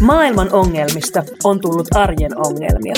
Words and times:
Maailman 0.00 0.52
ongelmista 0.52 1.22
on 1.44 1.60
tullut 1.60 1.86
arjen 1.94 2.38
ongelmia. 2.46 2.94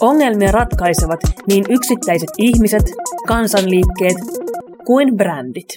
Ongelmia 0.00 0.52
ratkaisevat 0.52 1.20
niin 1.46 1.64
yksittäiset 1.68 2.28
ihmiset, 2.38 2.82
kansanliikkeet 3.26 4.16
kuin 4.86 5.16
brändit. 5.16 5.68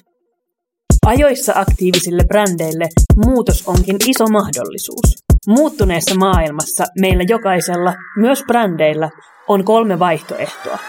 Ajoissa 1.06 1.54
aktiivisille 1.56 2.24
brändeille 2.28 2.88
muutos 3.26 3.68
onkin 3.68 3.98
iso 4.08 4.28
mahdollisuus. 4.28 5.24
Muuttuneessa 5.48 6.16
maailmassa 6.16 6.86
meillä 7.00 7.24
jokaisella, 7.28 7.94
myös 8.18 8.44
brändeillä, 8.48 9.10
on 9.48 9.64
kolme 9.64 10.00
vaihtoehtoa. 10.00 10.80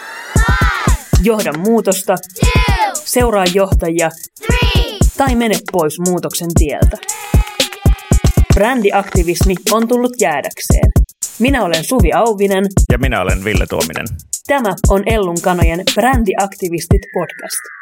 Johda 1.22 1.58
muutosta, 1.58 2.14
seuraa 2.94 3.44
johtajia 3.54 4.10
tai 5.16 5.34
mene 5.34 5.54
pois 5.72 6.00
muutoksen 6.08 6.48
tieltä. 6.58 6.96
Brändiaktivismi 8.54 9.54
on 9.70 9.88
tullut 9.88 10.12
jäädäkseen. 10.20 10.90
Minä 11.38 11.64
olen 11.64 11.84
Suvi 11.84 12.12
Auvinen. 12.12 12.64
Ja 12.92 12.98
minä 12.98 13.20
olen 13.20 13.44
Ville 13.44 13.66
Tuominen. 13.66 14.06
Tämä 14.46 14.74
on 14.88 15.02
Ellun 15.06 15.40
kanojen 15.42 15.82
Brändiaktivistit 15.94 17.02
podcast. 17.14 17.80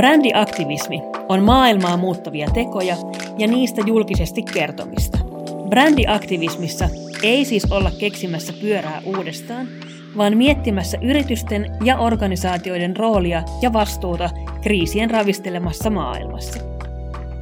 Brändiaktivismi 0.00 1.02
on 1.28 1.42
maailmaa 1.42 1.96
muuttavia 1.96 2.48
tekoja 2.54 2.96
ja 3.38 3.46
niistä 3.46 3.82
julkisesti 3.86 4.42
kertomista. 4.42 5.18
Brändiaktivismissa 5.68 6.88
ei 7.22 7.44
siis 7.44 7.64
olla 7.70 7.90
keksimässä 7.98 8.52
pyörää 8.60 9.02
uudestaan, 9.04 9.66
vaan 10.16 10.36
miettimässä 10.36 10.98
yritysten 11.02 11.76
ja 11.84 11.98
organisaatioiden 11.98 12.96
roolia 12.96 13.42
ja 13.62 13.72
vastuuta 13.72 14.30
kriisien 14.62 15.10
ravistelemassa 15.10 15.90
maailmassa. 15.90 16.60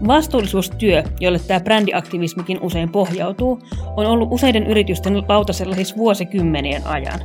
Vastuullisuustyö, 0.06 1.02
jolle 1.20 1.38
tämä 1.38 1.60
brändiaktivismikin 1.60 2.58
usein 2.62 2.92
pohjautuu, 2.92 3.62
on 3.96 4.06
ollut 4.06 4.28
useiden 4.32 4.66
yritysten 4.66 5.22
lautasella 5.28 5.74
siis 5.74 5.96
vuosikymmenien 5.96 6.86
ajan. 6.86 7.20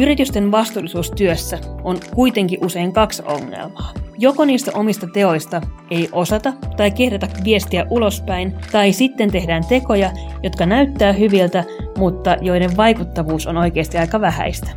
Yritysten 0.00 0.52
vastuullisuustyössä 0.52 1.58
on 1.84 1.98
kuitenkin 2.14 2.64
usein 2.64 2.92
kaksi 2.92 3.22
ongelmaa. 3.26 3.92
Joko 4.22 4.44
niistä 4.44 4.70
omista 4.74 5.06
teoista 5.06 5.60
ei 5.90 6.08
osata 6.12 6.52
tai 6.76 6.90
kehdata 6.90 7.26
viestiä 7.44 7.86
ulospäin, 7.90 8.54
tai 8.72 8.92
sitten 8.92 9.30
tehdään 9.30 9.64
tekoja, 9.68 10.10
jotka 10.42 10.66
näyttää 10.66 11.12
hyviltä, 11.12 11.64
mutta 11.98 12.36
joiden 12.40 12.76
vaikuttavuus 12.76 13.46
on 13.46 13.56
oikeasti 13.56 13.98
aika 13.98 14.20
vähäistä. 14.20 14.70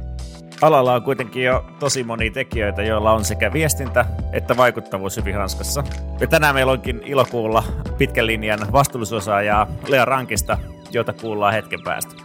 Alalla 0.62 0.94
on 0.94 1.04
kuitenkin 1.04 1.44
jo 1.44 1.66
tosi 1.80 2.04
monia 2.04 2.32
tekijöitä, 2.32 2.84
joilla 2.84 3.12
on 3.12 3.26
sekä 3.26 3.54
viestintä 3.54 4.06
että 4.34 4.58
vaikuttavuus 4.58 5.18
hyvin 5.18 5.36
hanskassa. 5.36 5.84
Ja 6.20 6.28
tänään 6.28 6.56
meillä 6.56 6.72
onkin 6.72 7.02
ilo 7.06 7.26
kuulla 7.32 7.64
pitkän 7.98 8.28
linjan 8.28 8.60
vastuullisuusosaajaa 8.72 9.68
Lea 9.88 10.06
Rankista, 10.06 10.58
jota 10.92 11.14
kuullaan 11.14 11.54
hetken 11.54 11.80
päästä. 11.84 12.25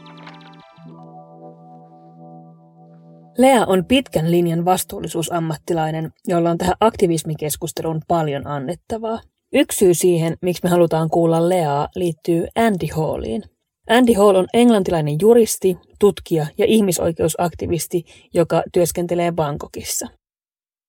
Lea 3.40 3.64
on 3.66 3.84
pitkän 3.84 4.30
linjan 4.30 4.64
vastuullisuusammattilainen, 4.64 6.12
jolla 6.26 6.50
on 6.50 6.58
tähän 6.58 6.74
aktivismikeskusteluun 6.80 8.02
paljon 8.08 8.46
annettavaa. 8.46 9.20
Yksi 9.52 9.78
syy 9.78 9.94
siihen, 9.94 10.36
miksi 10.42 10.60
me 10.64 10.70
halutaan 10.70 11.10
kuulla 11.10 11.48
Leaa, 11.48 11.88
liittyy 11.94 12.46
Andy 12.56 12.86
Halliin. 12.96 13.42
Andy 13.88 14.12
Hall 14.12 14.36
on 14.36 14.46
englantilainen 14.54 15.16
juristi, 15.20 15.76
tutkija 15.98 16.46
ja 16.58 16.64
ihmisoikeusaktivisti, 16.68 18.04
joka 18.34 18.62
työskentelee 18.72 19.32
Bangkokissa. 19.32 20.06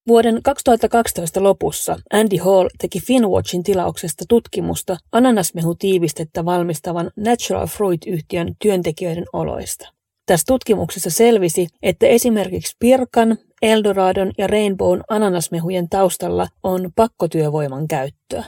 Vuoden 0.08 0.42
2012 0.44 1.44
lopussa 1.44 1.98
Andy 2.14 2.38
Hall 2.38 2.70
teki 2.78 3.00
Finwatchin 3.00 3.64
tilauksesta 3.64 4.26
tutkimusta 4.30 4.98
ananasmehutiivistettä 5.12 6.46
valmistavan 6.46 7.12
Natural 7.16 7.68
Fruit-yhtiön 7.68 8.56
työntekijöiden 8.62 9.26
oloista. 9.34 10.01
Tässä 10.26 10.46
tutkimuksessa 10.48 11.10
selvisi, 11.10 11.68
että 11.82 12.08
esimerkiksi 12.08 12.76
Pirkan, 12.80 13.38
Eldoradon 13.62 14.32
ja 14.38 14.48
Rainbown 14.48 15.02
ananasmehujen 15.10 15.90
taustalla 15.90 16.48
on 16.64 16.90
pakkotyövoiman 16.96 17.88
käyttöä. 17.88 18.44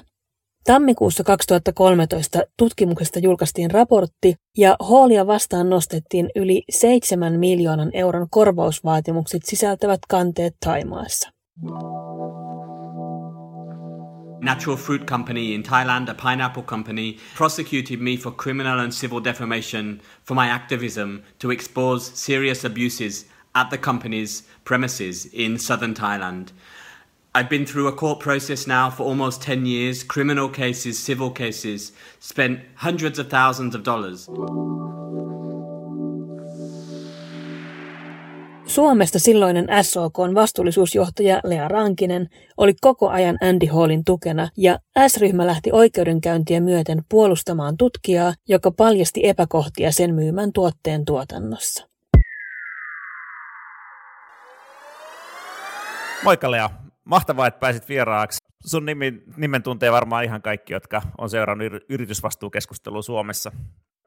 Tammikuussa 0.63 1.23
2013 1.23 2.39
tutkimuksesta 2.57 3.19
julkaistiin 3.19 3.71
raportti 3.71 4.35
ja 4.57 4.75
Hallia 4.79 5.27
vastaan 5.27 5.69
nostettiin 5.69 6.29
yli 6.35 6.63
7 6.69 7.39
miljoonan 7.39 7.89
euron 7.93 8.27
korvausvaatimukset 8.29 9.41
sisältävät 9.45 9.99
kanteet 10.09 10.55
Taimaassa. 10.65 11.29
Natural 14.43 14.75
Fruit 14.75 15.07
Company 15.07 15.53
in 15.53 15.63
Thailand, 15.63 16.09
a 16.09 16.13
pineapple 16.13 16.63
company, 16.63 17.17
prosecuted 17.33 18.01
me 18.01 18.17
for 18.17 18.29
criminal 18.29 18.77
and 18.77 18.93
civil 18.93 19.21
defamation 19.21 20.01
for 20.25 20.35
my 20.35 20.47
activism 20.47 21.23
to 21.39 21.49
expose 21.49 22.07
serious 22.07 22.65
abuses 22.65 23.23
at 23.55 23.69
the 23.69 23.77
company's 23.77 24.43
premises 24.65 25.25
in 25.27 25.57
southern 25.57 25.93
Thailand. 25.93 26.49
I've 27.33 27.49
been 27.49 27.65
through 27.65 27.87
a 27.87 27.93
court 27.93 28.19
process 28.19 28.67
now 28.67 28.89
for 28.89 29.03
almost 29.03 29.41
10 29.41 29.65
years, 29.65 30.03
criminal 30.03 30.49
cases, 30.49 30.99
civil 30.99 31.31
cases, 31.31 31.93
spent 32.19 32.59
hundreds 32.75 33.17
of 33.19 33.29
thousands 33.29 33.73
of 33.73 33.83
dollars. 33.83 34.27
Suomesta 38.73 39.19
silloinen 39.19 39.67
SOKn 39.81 40.35
vastuullisuusjohtaja 40.35 41.39
Lea 41.43 41.67
Rankinen 41.67 42.29
oli 42.57 42.73
koko 42.81 43.09
ajan 43.09 43.37
Andy 43.41 43.65
Hallin 43.65 44.03
tukena 44.03 44.49
ja 44.57 44.79
S-ryhmä 45.07 45.47
lähti 45.47 45.69
oikeudenkäyntiä 45.71 46.61
myöten 46.61 47.03
puolustamaan 47.09 47.77
tutkijaa, 47.77 48.33
joka 48.49 48.71
paljasti 48.71 49.27
epäkohtia 49.27 49.91
sen 49.91 50.15
myymän 50.15 50.53
tuotteen 50.53 51.05
tuotannossa. 51.05 51.87
Moikka 56.23 56.51
Lea, 56.51 56.69
mahtavaa, 57.05 57.47
että 57.47 57.59
pääsit 57.59 57.89
vieraaksi. 57.89 58.37
Sun 58.65 58.85
nimi, 58.85 59.13
nimen 59.37 59.63
tuntee 59.63 59.91
varmaan 59.91 60.23
ihan 60.23 60.41
kaikki, 60.41 60.73
jotka 60.73 61.01
on 61.17 61.29
seurannut 61.29 61.73
yritysvastuukeskustelua 61.89 63.01
Suomessa. 63.01 63.51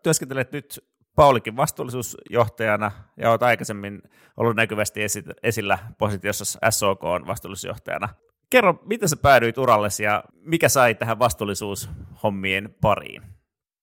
Työskentelet 0.02 0.52
nyt 0.52 0.80
Paulikin 1.16 1.56
vastuullisuusjohtajana 1.56 2.92
ja 3.16 3.30
olet 3.30 3.42
aikaisemmin 3.42 4.02
ollut 4.36 4.56
näkyvästi 4.56 5.00
esillä 5.42 5.78
positiossa 5.98 6.58
SOK 6.70 7.04
on 7.04 7.26
vastuullisuusjohtajana. 7.26 8.08
Kerro, 8.50 8.78
miten 8.84 9.08
sä 9.08 9.16
päädyit 9.16 9.58
urallesi 9.58 10.02
ja 10.04 10.24
mikä 10.40 10.68
sai 10.68 10.94
tähän 10.94 11.18
vastuullisuushommien 11.18 12.74
pariin? 12.80 13.35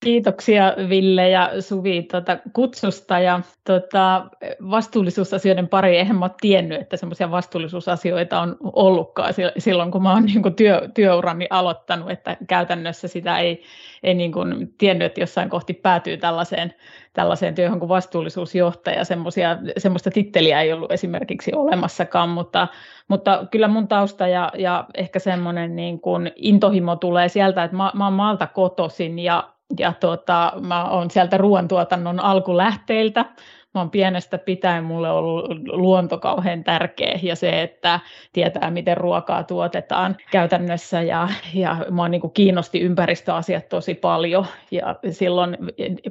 Kiitoksia 0.03 0.73
Ville 0.89 1.29
ja 1.29 1.49
Suvi 1.59 2.03
tuota, 2.11 2.37
kutsusta 2.53 3.19
ja 3.19 3.39
tuota, 3.67 4.25
vastuullisuusasioiden 4.71 5.67
pari. 5.67 5.97
Eihän 5.97 6.15
mä 6.15 6.25
ole 6.25 6.31
tiennyt, 6.41 6.81
että 6.81 6.97
semmoisia 6.97 7.31
vastuullisuusasioita 7.31 8.41
on 8.41 8.57
ollutkaan 8.63 9.33
silloin, 9.57 9.91
kun 9.91 10.03
mä 10.03 10.13
oon 10.13 10.25
niin 10.25 10.55
työ, 10.55 10.89
työurani 10.93 11.47
aloittanut, 11.49 12.11
että 12.11 12.37
käytännössä 12.47 13.07
sitä 13.07 13.39
ei, 13.39 13.63
ei 14.03 14.13
niin 14.13 14.31
kuin 14.31 14.73
tiennyt, 14.77 15.05
että 15.05 15.19
jossain 15.19 15.49
kohti 15.49 15.73
päätyy 15.73 16.17
tällaiseen, 16.17 16.73
tällaiseen 17.13 17.55
työhön 17.55 17.79
kuin 17.79 17.89
vastuullisuusjohtaja. 17.89 19.05
Semmoisia, 19.05 19.57
semmoista 19.77 20.11
titteliä 20.11 20.61
ei 20.61 20.73
ollut 20.73 20.91
esimerkiksi 20.91 21.51
olemassakaan, 21.55 22.29
mutta, 22.29 22.67
mutta 23.07 23.45
kyllä 23.51 23.67
mun 23.67 23.87
tausta 23.87 24.27
ja, 24.27 24.51
ja 24.57 24.85
ehkä 24.95 25.19
semmoinen 25.19 25.75
niin 25.75 25.99
kuin 25.99 26.31
intohimo 26.35 26.95
tulee 26.95 27.29
sieltä, 27.29 27.63
että 27.63 27.77
mä, 27.77 27.91
mä 27.93 28.05
oon 28.05 28.13
maalta 28.13 28.47
kotoisin 28.47 29.19
ja 29.19 29.53
ja 29.79 29.93
tota, 29.99 30.53
mä 30.61 30.89
oon 30.89 31.11
sieltä 31.11 31.37
ruoantuotannon 31.37 32.19
alkulähteiltä. 32.19 33.25
Mä 33.73 33.81
oon 33.81 33.89
pienestä 33.89 34.37
pitäen 34.37 34.83
mulle 34.83 35.11
ollut 35.11 35.45
luonto 35.67 36.17
kauhean 36.17 36.63
tärkeä 36.63 37.19
ja 37.23 37.35
se, 37.35 37.61
että 37.61 37.99
tietää, 38.33 38.71
miten 38.71 38.97
ruokaa 38.97 39.43
tuotetaan 39.43 40.17
käytännössä 40.31 41.01
ja, 41.01 41.27
ja 41.53 41.77
mua 41.89 42.09
niin 42.09 42.31
kiinnosti 42.33 42.79
ympäristöasiat 42.79 43.69
tosi 43.69 43.93
paljon 43.93 44.45
ja 44.71 44.95
silloin, 45.11 45.57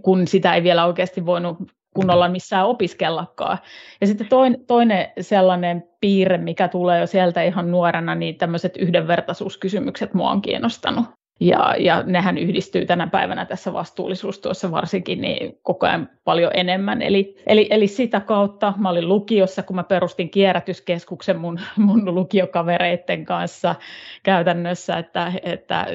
kun 0.02 0.26
sitä 0.26 0.54
ei 0.54 0.62
vielä 0.62 0.86
oikeasti 0.86 1.26
voinut 1.26 1.56
kunnolla 1.94 2.28
missään 2.28 2.66
opiskellakaan. 2.66 3.58
Ja 4.00 4.06
sitten 4.06 4.28
toinen, 4.28 4.66
toinen 4.66 5.08
sellainen 5.20 5.84
piirre, 6.00 6.38
mikä 6.38 6.68
tulee 6.68 7.00
jo 7.00 7.06
sieltä 7.06 7.42
ihan 7.42 7.70
nuorena, 7.70 8.14
niin 8.14 8.38
tämmöiset 8.38 8.76
yhdenvertaisuuskysymykset 8.76 10.14
mua 10.14 10.30
on 10.30 10.42
kiinnostanut. 10.42 11.21
Ja, 11.42 11.74
ja 11.78 12.02
nehän 12.06 12.38
yhdistyy 12.38 12.86
tänä 12.86 13.06
päivänä 13.06 13.44
tässä 13.44 13.72
vastuullisuustyössä 13.72 14.70
varsinkin 14.70 15.20
niin 15.20 15.58
koko 15.62 15.86
ajan 15.86 16.08
paljon 16.24 16.50
enemmän. 16.54 17.02
Eli, 17.02 17.36
eli, 17.46 17.66
eli 17.70 17.86
sitä 17.86 18.20
kautta 18.20 18.74
mä 18.76 18.90
olin 18.90 19.08
lukiossa, 19.08 19.62
kun 19.62 19.76
mä 19.76 19.84
perustin 19.84 20.30
kierrätyskeskuksen 20.30 21.38
mun, 21.38 21.60
mun 21.76 22.14
lukiokavereiden 22.14 23.24
kanssa 23.24 23.74
käytännössä, 24.22 24.98
että, 24.98 25.32
että 25.42 25.86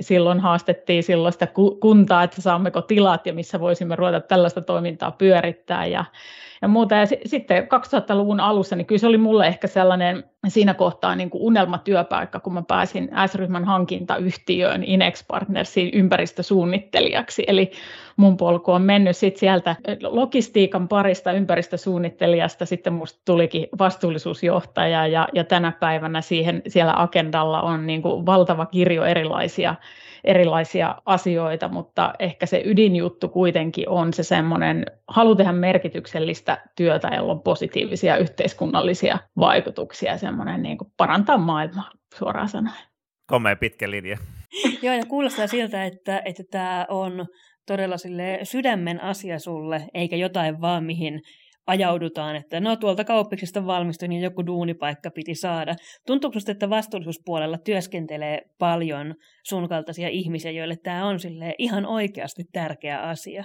silloin 0.00 0.40
haastettiin 0.40 1.02
silloista 1.02 1.46
kuntaa, 1.80 2.22
että 2.22 2.42
saammeko 2.42 2.82
tilat 2.82 3.26
ja 3.26 3.32
missä 3.32 3.60
voisimme 3.60 3.96
ruveta 3.96 4.20
tällaista 4.20 4.60
toimintaa 4.60 5.10
pyörittää 5.10 5.86
ja, 5.86 6.04
ja 6.62 6.68
muuta. 6.68 6.94
Ja 6.94 7.06
sitten 7.26 7.64
2000-luvun 7.64 8.40
alussa, 8.40 8.76
niin 8.76 8.86
kyllä 8.86 8.98
se 8.98 9.06
oli 9.06 9.18
mulle 9.18 9.46
ehkä 9.46 9.66
sellainen 9.66 10.24
siinä 10.50 10.74
kohtaa 10.74 11.16
niin 11.16 11.30
kuin 11.30 11.42
unelmatyöpaikka, 11.42 12.40
kun 12.40 12.54
mä 12.54 12.62
pääsin 12.62 13.10
S-ryhmän 13.26 13.64
hankintayhtiöön 13.64 14.84
Inex 14.84 15.26
Partnersiin 15.26 15.90
ympäristösuunnittelijaksi. 15.92 17.44
Eli 17.46 17.72
mun 18.16 18.36
polku 18.36 18.72
on 18.72 18.82
mennyt 18.82 19.16
sit 19.16 19.36
sieltä 19.36 19.76
logistiikan 20.02 20.88
parista 20.88 21.32
ympäristösuunnittelijasta, 21.32 22.66
sitten 22.66 22.92
musta 22.92 23.20
tulikin 23.24 23.68
vastuullisuusjohtaja 23.78 25.06
ja, 25.06 25.28
ja 25.34 25.44
tänä 25.44 25.72
päivänä 25.72 26.20
siihen 26.20 26.62
siellä 26.68 26.94
agendalla 26.96 27.62
on 27.62 27.86
niin 27.86 28.02
kuin 28.02 28.26
valtava 28.26 28.66
kirjo 28.66 29.04
erilaisia 29.04 29.74
erilaisia 30.26 30.94
asioita, 31.06 31.68
mutta 31.68 32.12
ehkä 32.18 32.46
se 32.46 32.62
ydinjuttu 32.64 33.28
kuitenkin 33.28 33.88
on 33.88 34.12
se 34.12 34.22
semmoinen 34.22 34.86
halu 35.08 35.34
tehdä 35.36 35.52
merkityksellistä 35.52 36.58
työtä, 36.76 37.08
jolla 37.16 37.32
on 37.32 37.40
positiivisia 37.40 38.16
yhteiskunnallisia 38.16 39.18
vaikutuksia 39.38 40.18
semmoinen 40.36 40.62
niin 40.62 40.78
kuin 40.78 40.92
parantaa 40.96 41.38
maailmaa 41.38 41.90
suoraan 42.18 42.48
sanoen. 42.48 42.76
Komea 43.26 43.56
pitkä 43.56 43.90
linja. 43.90 44.18
Joo, 44.82 44.94
ja 44.94 45.06
kuulostaa 45.06 45.46
siltä, 45.46 45.84
että, 45.84 46.22
että 46.24 46.42
tämä 46.50 46.86
on 46.88 47.26
todella 47.66 47.96
sille 47.96 48.38
sydämen 48.42 49.02
asia 49.02 49.38
sulle, 49.38 49.86
eikä 49.94 50.16
jotain 50.16 50.60
vaan 50.60 50.84
mihin 50.84 51.20
ajaudutaan, 51.66 52.36
että 52.36 52.60
no 52.60 52.76
tuolta 52.76 53.04
kauppiksesta 53.04 53.66
valmistui, 53.66 54.08
niin 54.08 54.22
joku 54.22 54.46
duunipaikka 54.46 55.10
piti 55.10 55.34
saada. 55.34 55.74
Tuntuuko 56.06 56.32
sinusta, 56.32 56.52
että 56.52 56.70
vastuullisuuspuolella 56.70 57.58
työskentelee 57.58 58.42
paljon 58.58 59.14
sun 59.44 59.68
kaltaisia 59.68 60.08
ihmisiä, 60.08 60.50
joille 60.50 60.76
tämä 60.82 61.06
on 61.06 61.20
sille 61.20 61.54
ihan 61.58 61.86
oikeasti 61.86 62.44
tärkeä 62.52 63.00
asia? 63.00 63.44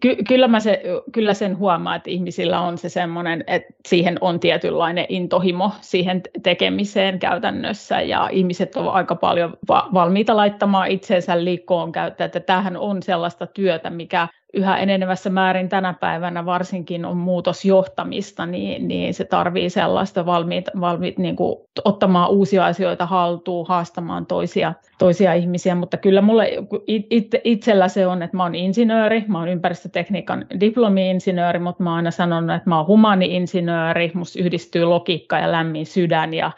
Ky- 0.00 0.16
kyllä, 0.28 0.48
mä 0.48 0.60
se, 0.60 0.82
kyllä 1.12 1.34
sen 1.34 1.58
huomaa, 1.58 1.94
että 1.94 2.10
ihmisillä 2.10 2.60
on 2.60 2.78
se 2.78 2.88
semmoinen, 2.88 3.44
että 3.46 3.74
siihen 3.88 4.18
on 4.20 4.40
tietynlainen 4.40 5.06
intohimo 5.08 5.72
siihen 5.80 6.22
tekemiseen 6.42 7.18
käytännössä 7.18 8.00
ja 8.00 8.28
ihmiset 8.32 8.76
ovat 8.76 8.94
aika 8.94 9.14
paljon 9.14 9.56
va- 9.68 9.88
valmiita 9.94 10.36
laittamaan 10.36 10.90
itseensä 10.90 11.44
liikkoon 11.44 11.92
käyttöön, 11.92 12.26
että 12.26 12.40
tämähän 12.40 12.76
on 12.76 13.02
sellaista 13.02 13.46
työtä, 13.46 13.90
mikä 13.90 14.28
yhä 14.56 14.76
enenevässä 14.76 15.30
määrin 15.30 15.68
tänä 15.68 15.94
päivänä 16.00 16.46
varsinkin 16.46 17.04
on 17.04 17.16
muutosjohtamista, 17.16 18.46
niin, 18.46 18.88
niin 18.88 19.14
se 19.14 19.24
tarvii 19.24 19.70
sellaista 19.70 20.26
valmiit, 20.26 20.64
valmiit 20.80 21.18
niin 21.18 21.36
kuin 21.36 21.56
ottamaan 21.84 22.30
uusia 22.30 22.66
asioita 22.66 23.06
haltuun, 23.06 23.66
haastamaan 23.68 24.26
toisia, 24.26 24.74
toisia 24.98 25.34
ihmisiä, 25.34 25.74
mutta 25.74 25.96
kyllä 25.96 26.20
mulle 26.20 26.50
it, 26.86 27.26
itsellä 27.44 27.88
se 27.88 28.06
on, 28.06 28.22
että 28.22 28.36
mä 28.36 28.42
oon 28.42 28.54
insinööri, 28.54 29.24
mä 29.28 29.38
oon 29.38 29.48
ympäristötekniikan 29.48 30.46
diplomi-insinööri, 30.60 31.58
mutta 31.58 31.82
mä 31.82 31.90
oon 31.90 31.96
aina 31.96 32.10
sanonut, 32.10 32.56
että 32.56 32.68
mä 32.70 32.76
oon 32.76 32.86
humani-insinööri, 32.86 34.10
musta 34.14 34.38
yhdistyy 34.38 34.84
logiikka 34.84 35.38
ja 35.38 35.52
lämmin 35.52 35.86
sydän 35.86 36.34
ja, 36.34 36.50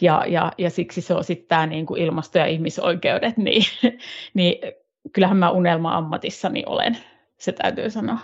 ja, 0.00 0.24
ja, 0.28 0.52
ja 0.58 0.70
siksi 0.70 1.00
se 1.00 1.14
on 1.14 1.24
sitten 1.24 1.48
tämä 1.48 1.66
niin 1.66 1.86
ilmasto- 1.96 2.38
ja 2.38 2.46
ihmisoikeudet, 2.46 3.36
niin, 3.46 3.62
niin 4.34 4.54
kyllähän 5.12 5.36
mä 5.36 5.50
unelma-ammatissani 5.50 6.62
olen 6.66 6.96
se 7.40 7.52
täytyy 7.52 7.90
sanoa. 7.90 8.18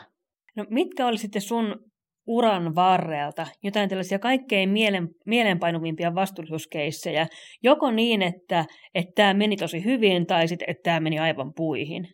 No 0.57 0.65
mitkä 0.71 1.07
oli 1.07 1.19
sitten 1.19 1.43
sun 1.43 1.91
uran 2.27 2.75
varrelta 2.75 3.47
jotain 3.63 3.89
tällaisia 3.89 4.19
kaikkein 4.19 4.71
mielen, 4.71 5.09
mielenpainuvimpia 5.27 6.15
vastuullisuuskeissejä, 6.15 7.27
joko 7.63 7.91
niin, 7.91 8.23
että, 8.23 8.65
että 8.95 9.13
tämä 9.15 9.35
meni 9.35 9.57
tosi 9.57 9.85
hyvin 9.85 10.27
tai 10.27 10.49
sitten, 10.49 10.71
että 10.71 10.83
tämä 10.83 11.01
meni 11.01 11.19
aivan 11.19 11.53
puihin? 11.57 12.09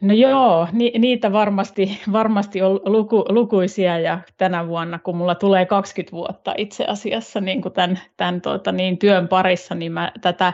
No 0.00 0.14
joo, 0.14 0.68
ni, 0.72 0.92
niitä 0.98 1.32
varmasti, 1.32 2.00
varmasti 2.12 2.62
on 2.62 2.80
luku, 2.84 3.24
lukuisia 3.28 3.98
ja 3.98 4.18
tänä 4.36 4.66
vuonna, 4.68 4.98
kun 4.98 5.16
mulla 5.16 5.34
tulee 5.34 5.66
20 5.66 6.12
vuotta 6.12 6.54
itse 6.56 6.84
asiassa 6.84 7.40
niin 7.40 7.62
kuin 7.62 7.72
tämän, 7.72 8.00
tämän 8.16 8.40
tuota, 8.40 8.72
niin 8.72 8.98
työn 8.98 9.28
parissa, 9.28 9.74
niin 9.74 9.92
mä 9.92 10.12
tätä 10.20 10.52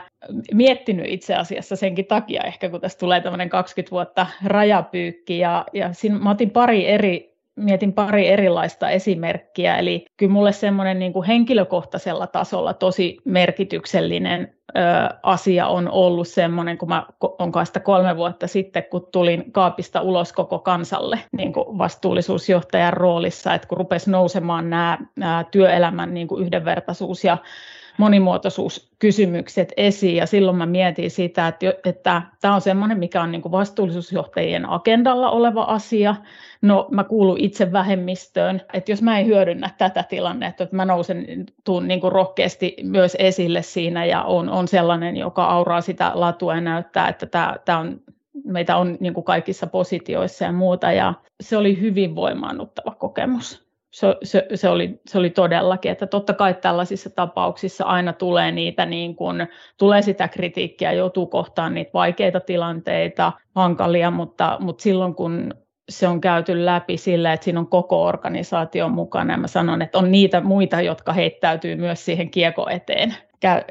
miettinyt 0.53 1.05
itse 1.09 1.35
asiassa 1.35 1.75
senkin 1.75 2.05
takia 2.05 2.43
ehkä, 2.43 2.69
kun 2.69 2.81
tässä 2.81 2.99
tulee 2.99 3.21
tämmöinen 3.21 3.49
20 3.49 3.91
vuotta 3.91 4.27
rajapyykki 4.45 5.39
ja, 5.39 5.65
ja 5.73 5.93
siinä 5.93 6.19
mä 6.19 6.29
otin 6.31 6.49
pari 6.49 6.87
eri 6.87 7.36
mietin 7.57 7.93
pari 7.93 8.27
erilaista 8.27 8.89
esimerkkiä. 8.89 9.77
Eli 9.77 10.05
kyllä 10.17 10.33
mulle 10.33 10.51
semmoinen 10.51 10.99
niin 10.99 11.13
kuin 11.13 11.27
henkilökohtaisella 11.27 12.27
tasolla 12.27 12.73
tosi 12.73 13.17
merkityksellinen 13.25 14.53
ö, 14.77 14.81
asia 15.23 15.67
on 15.67 15.89
ollut 15.89 16.27
semmoinen, 16.27 16.77
kun 16.77 16.89
mä 16.89 17.05
onkaan 17.39 17.65
sitä 17.65 17.79
kolme 17.79 18.17
vuotta 18.17 18.47
sitten, 18.47 18.83
kun 18.83 19.07
tulin 19.11 19.51
kaapista 19.51 20.01
ulos 20.01 20.33
koko 20.33 20.59
kansalle 20.59 21.19
niin 21.31 21.53
kuin 21.53 21.77
vastuullisuusjohtajan 21.77 22.93
roolissa, 22.93 23.53
että 23.53 23.67
kun 23.67 23.77
rupesi 23.77 24.11
nousemaan 24.11 24.69
nämä, 24.69 24.97
nämä 25.15 25.45
työelämän 25.51 26.13
niin 26.13 26.27
kuin 26.27 26.43
yhdenvertaisuus 26.43 27.23
ja 27.23 27.37
monimuotoisuuskysymykset 27.97 29.73
esiin. 29.77 30.15
Ja 30.15 30.25
silloin 30.25 30.57
mä 30.57 30.65
mietin 30.65 31.11
sitä, 31.11 31.47
että, 31.47 31.73
että 31.85 32.21
tämä 32.41 32.55
on 32.55 32.61
semmoinen, 32.61 32.99
mikä 32.99 33.21
on 33.21 33.31
niin 33.31 33.41
kuin 33.41 33.51
vastuullisuusjohtajien 33.51 34.69
agendalla 34.69 35.29
oleva 35.29 35.63
asia. 35.63 36.15
No 36.61 36.87
mä 36.91 37.03
kuulun 37.03 37.39
itse 37.39 37.71
vähemmistöön, 37.71 38.61
että 38.73 38.91
jos 38.91 39.01
mä 39.01 39.19
en 39.19 39.25
hyödynnä 39.25 39.69
tätä 39.77 40.03
tilannetta, 40.03 40.63
että 40.63 40.75
mä 40.75 40.85
nousen 40.85 41.45
tuun 41.63 41.87
niin 41.87 42.01
kuin 42.01 42.11
rohkeasti 42.11 42.75
myös 42.83 43.15
esille 43.19 43.61
siinä 43.61 44.05
ja 44.05 44.23
on, 44.23 44.49
on 44.49 44.67
sellainen, 44.67 45.17
joka 45.17 45.45
auraa 45.45 45.81
sitä 45.81 46.11
latua 46.13 46.55
ja 46.55 46.61
näyttää, 46.61 47.07
että 47.07 47.25
tämä, 47.25 47.55
tämä 47.65 47.79
on 47.79 48.01
meitä 48.43 48.77
on 48.77 48.97
niin 48.99 49.13
kuin 49.13 49.23
kaikissa 49.23 49.67
positioissa 49.67 50.45
ja 50.45 50.51
muuta, 50.51 50.91
ja 50.91 51.13
se 51.41 51.57
oli 51.57 51.81
hyvin 51.81 52.15
voimaannuttava 52.15 52.91
kokemus 52.91 53.66
se, 53.97 54.15
se, 54.23 54.47
se, 54.55 54.69
oli, 54.69 54.99
se 55.07 55.17
oli 55.17 55.29
todellakin, 55.29 55.91
että 55.91 56.07
totta 56.07 56.33
kai 56.33 56.53
tällaisissa 56.53 57.09
tapauksissa 57.09 57.85
aina 57.85 58.13
tulee 58.13 58.51
niitä 58.51 58.85
niin 58.85 59.15
kuin, 59.15 59.47
tulee 59.77 60.01
sitä 60.01 60.27
kritiikkiä, 60.27 60.91
joutuu 60.91 61.27
kohtaan 61.27 61.73
niitä 61.73 61.91
vaikeita 61.93 62.39
tilanteita, 62.39 63.31
hankalia, 63.55 64.11
mutta, 64.11 64.57
mutta 64.59 64.81
silloin 64.81 65.15
kun 65.15 65.53
se 65.89 66.07
on 66.07 66.21
käyty 66.21 66.65
läpi 66.65 66.97
sillä, 66.97 67.33
että 67.33 67.43
siinä 67.43 67.59
on 67.59 67.67
koko 67.67 68.03
organisaatio 68.03 68.89
mukana. 68.89 69.33
Ja 69.33 69.37
mä 69.37 69.47
sanon, 69.47 69.81
että 69.81 69.97
on 69.97 70.11
niitä 70.11 70.41
muita, 70.41 70.81
jotka 70.81 71.13
heittäytyy 71.13 71.75
myös 71.75 72.05
siihen 72.05 72.29
kieko 72.29 72.69
eteen 72.69 73.15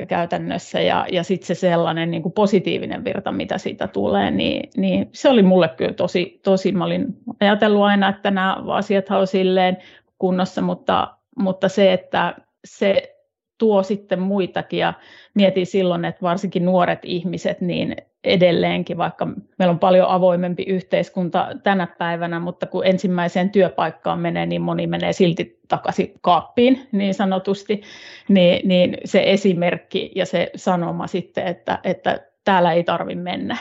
käytännössä. 0.08 0.80
Ja, 0.80 1.06
ja 1.12 1.22
sitten 1.22 1.46
se 1.46 1.54
sellainen 1.54 2.10
niin 2.10 2.22
kuin 2.22 2.32
positiivinen 2.32 3.04
virta, 3.04 3.32
mitä 3.32 3.58
siitä 3.58 3.88
tulee, 3.88 4.30
niin, 4.30 4.70
niin 4.76 5.08
se 5.12 5.28
oli 5.28 5.42
mulle 5.42 5.68
kyllä 5.68 5.92
tosi, 5.92 6.40
tosi, 6.44 6.72
mä 6.72 6.84
olin 6.84 7.06
ajatellut 7.40 7.82
aina, 7.82 8.08
että 8.08 8.30
nämä 8.30 8.56
asiat 8.68 9.10
on 9.10 9.26
silleen 9.26 9.76
kunnossa, 10.18 10.62
mutta, 10.62 11.16
mutta 11.38 11.68
se, 11.68 11.92
että 11.92 12.34
se 12.64 13.16
tuo 13.58 13.82
sitten 13.82 14.20
muitakin 14.20 14.78
ja 14.78 14.94
mietin 15.34 15.66
silloin, 15.66 16.04
että 16.04 16.22
varsinkin 16.22 16.64
nuoret 16.64 16.98
ihmiset, 17.02 17.60
niin 17.60 17.96
edelleenkin, 18.24 18.98
vaikka 18.98 19.26
meillä 19.58 19.72
on 19.72 19.78
paljon 19.78 20.08
avoimempi 20.08 20.62
yhteiskunta 20.62 21.48
tänä 21.62 21.86
päivänä, 21.98 22.40
mutta 22.40 22.66
kun 22.66 22.86
ensimmäiseen 22.86 23.50
työpaikkaan 23.50 24.18
menee, 24.18 24.46
niin 24.46 24.62
moni 24.62 24.86
menee 24.86 25.12
silti 25.12 25.60
takaisin 25.68 26.14
kaappiin 26.20 26.88
niin 26.92 27.14
sanotusti, 27.14 27.82
niin, 28.28 28.68
niin 28.68 28.98
se 29.04 29.22
esimerkki 29.26 30.12
ja 30.14 30.26
se 30.26 30.50
sanoma 30.56 31.06
sitten, 31.06 31.46
että, 31.46 31.78
että 31.84 32.20
täällä 32.44 32.72
ei 32.72 32.84
tarvitse 32.84 33.22
mennä. 33.22 33.56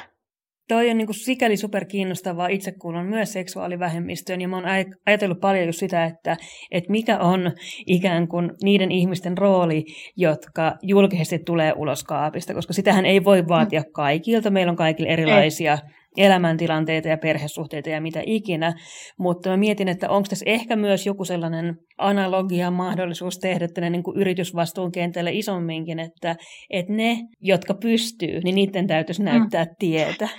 Toi 0.68 0.90
on 0.90 0.98
niin 0.98 1.08
kuin 1.08 1.16
sikäli 1.16 1.58
super 1.58 1.86
kiinnostavaa. 1.86 2.48
Itse 2.48 2.72
kuulun 2.72 3.06
myös 3.06 3.34
seksuaalivähemmistöön 3.34 4.42
ja 4.42 4.48
mä 4.48 4.56
oon 4.56 4.66
ajatellut 5.06 5.40
paljon 5.40 5.66
just 5.66 5.80
sitä, 5.80 6.06
että, 6.06 6.38
että 6.72 6.92
mikä 6.92 7.20
on 7.20 7.52
ikään 7.88 8.28
kuin 8.28 8.52
niiden 8.64 8.92
ihmisten 8.92 9.38
rooli, 9.38 9.84
jotka 10.18 10.76
julkisesti 10.82 11.40
tulee 11.40 11.74
ulos 11.78 12.04
kaapista, 12.04 12.54
koska 12.54 12.74
sitähän 12.74 13.06
ei 13.06 13.24
voi 13.24 13.48
vaatia 13.48 13.82
mm. 13.82 13.92
kaikilta. 13.94 14.50
Meillä 14.50 14.70
on 14.70 14.76
kaikille 14.76 15.10
erilaisia 15.10 15.74
ei. 15.74 16.26
elämäntilanteita 16.26 17.08
ja 17.08 17.18
perhesuhteita 17.18 17.90
ja 17.90 18.02
mitä 18.02 18.22
ikinä, 18.26 18.74
mutta 19.20 19.50
mä 19.50 19.58
mietin, 19.58 19.88
että 19.88 20.10
onko 20.10 20.28
tässä 20.30 20.46
ehkä 20.48 20.76
myös 20.76 21.06
joku 21.06 21.26
sellainen 21.26 21.76
analogia 21.98 22.72
mahdollisuus 22.72 23.40
tehdä 23.40 23.68
tänne 23.68 23.90
niin 23.90 24.04
kuin 24.04 24.18
yritysvastuun 24.18 24.92
kentälle 24.92 25.32
isomminkin, 25.34 26.00
että, 26.00 26.36
että 26.70 26.94
ne, 26.94 27.18
jotka 27.42 27.74
pystyy, 27.74 28.40
niin 28.44 28.56
niiden 28.56 28.88
täytyisi 28.88 29.22
mm. 29.22 29.26
näyttää 29.26 29.64
mm. 29.64 29.76
tietä. 29.80 30.30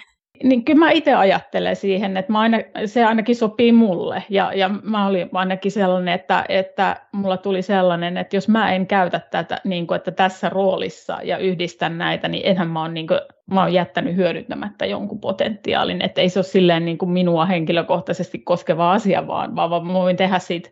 Niin 0.42 0.64
kyllä 0.64 0.78
mä 0.78 0.90
itse 0.90 1.14
ajattelen 1.14 1.76
siihen, 1.76 2.16
että 2.16 2.32
mä 2.32 2.40
aina, 2.40 2.58
se 2.86 3.04
ainakin 3.04 3.36
sopii 3.36 3.72
mulle. 3.72 4.24
Ja, 4.30 4.52
ja 4.54 4.68
mä 4.68 5.06
olin 5.06 5.28
ainakin 5.32 5.72
sellainen, 5.72 6.14
että, 6.14 6.44
että 6.48 6.96
mulla 7.12 7.36
tuli 7.36 7.62
sellainen, 7.62 8.16
että 8.16 8.36
jos 8.36 8.48
mä 8.48 8.72
en 8.72 8.86
käytä 8.86 9.20
tätä, 9.30 9.60
niin 9.64 9.86
kuin, 9.86 9.96
että 9.96 10.10
tässä 10.10 10.48
roolissa 10.48 11.18
ja 11.22 11.38
yhdistän 11.38 11.98
näitä, 11.98 12.28
niin 12.28 12.46
enhän 12.46 12.68
mä 12.68 12.88
niin 12.88 13.06
oon 13.50 13.72
jättänyt 13.72 14.16
hyödyntämättä 14.16 14.86
jonkun 14.86 15.20
potentiaalin. 15.20 16.02
Että 16.02 16.20
ei 16.20 16.28
se 16.28 16.38
ole 16.38 16.44
silleen 16.44 16.84
niin 16.84 16.98
kuin 16.98 17.10
minua 17.10 17.46
henkilökohtaisesti 17.46 18.38
koskeva 18.38 18.92
asia, 18.92 19.26
vaan, 19.26 19.56
vaan 19.56 19.86
mä 19.86 19.92
voin 19.92 20.16
tehdä 20.16 20.38
siitä 20.38 20.70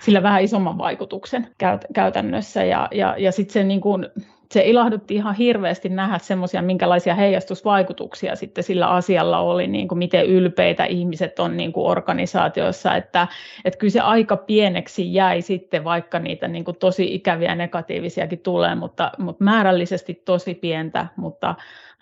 sillä 0.00 0.22
vähän 0.22 0.42
isomman 0.42 0.78
vaikutuksen 0.78 1.48
käytännössä. 1.94 2.64
Ja, 2.64 2.88
ja, 2.92 3.14
ja 3.18 3.32
sitten 3.32 3.52
se 3.52 3.64
niin 3.64 3.80
kuin, 3.80 4.08
se 4.50 4.62
ilahdutti 4.64 5.14
ihan 5.14 5.34
hirveästi 5.34 5.88
nähdä 5.88 6.18
semmoisia, 6.18 6.62
minkälaisia 6.62 7.14
heijastusvaikutuksia 7.14 8.36
sitten 8.36 8.64
sillä 8.64 8.86
asialla 8.86 9.38
oli, 9.38 9.66
niin 9.66 9.88
kuin 9.88 9.98
miten 9.98 10.26
ylpeitä 10.26 10.84
ihmiset 10.84 11.38
on 11.38 11.56
niin 11.56 11.72
kuin 11.72 11.86
organisaatioissa, 11.86 12.96
että, 12.96 13.28
että 13.64 13.78
kyllä 13.78 13.92
se 13.92 14.00
aika 14.00 14.36
pieneksi 14.36 15.14
jäi 15.14 15.42
sitten, 15.42 15.84
vaikka 15.84 16.18
niitä 16.18 16.48
niin 16.48 16.64
kuin 16.64 16.76
tosi 16.76 17.14
ikäviä 17.14 17.54
negatiivisiakin 17.54 18.38
tulee, 18.38 18.74
mutta, 18.74 19.12
mutta 19.18 19.44
määrällisesti 19.44 20.22
tosi 20.24 20.54
pientä, 20.54 21.06
mutta, 21.16 21.54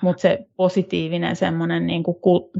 mutta 0.02 0.20
se 0.20 0.46
positiivinen 0.56 1.36
semmoinen 1.36 1.86
niin 1.86 2.02
kuin, 2.02 2.16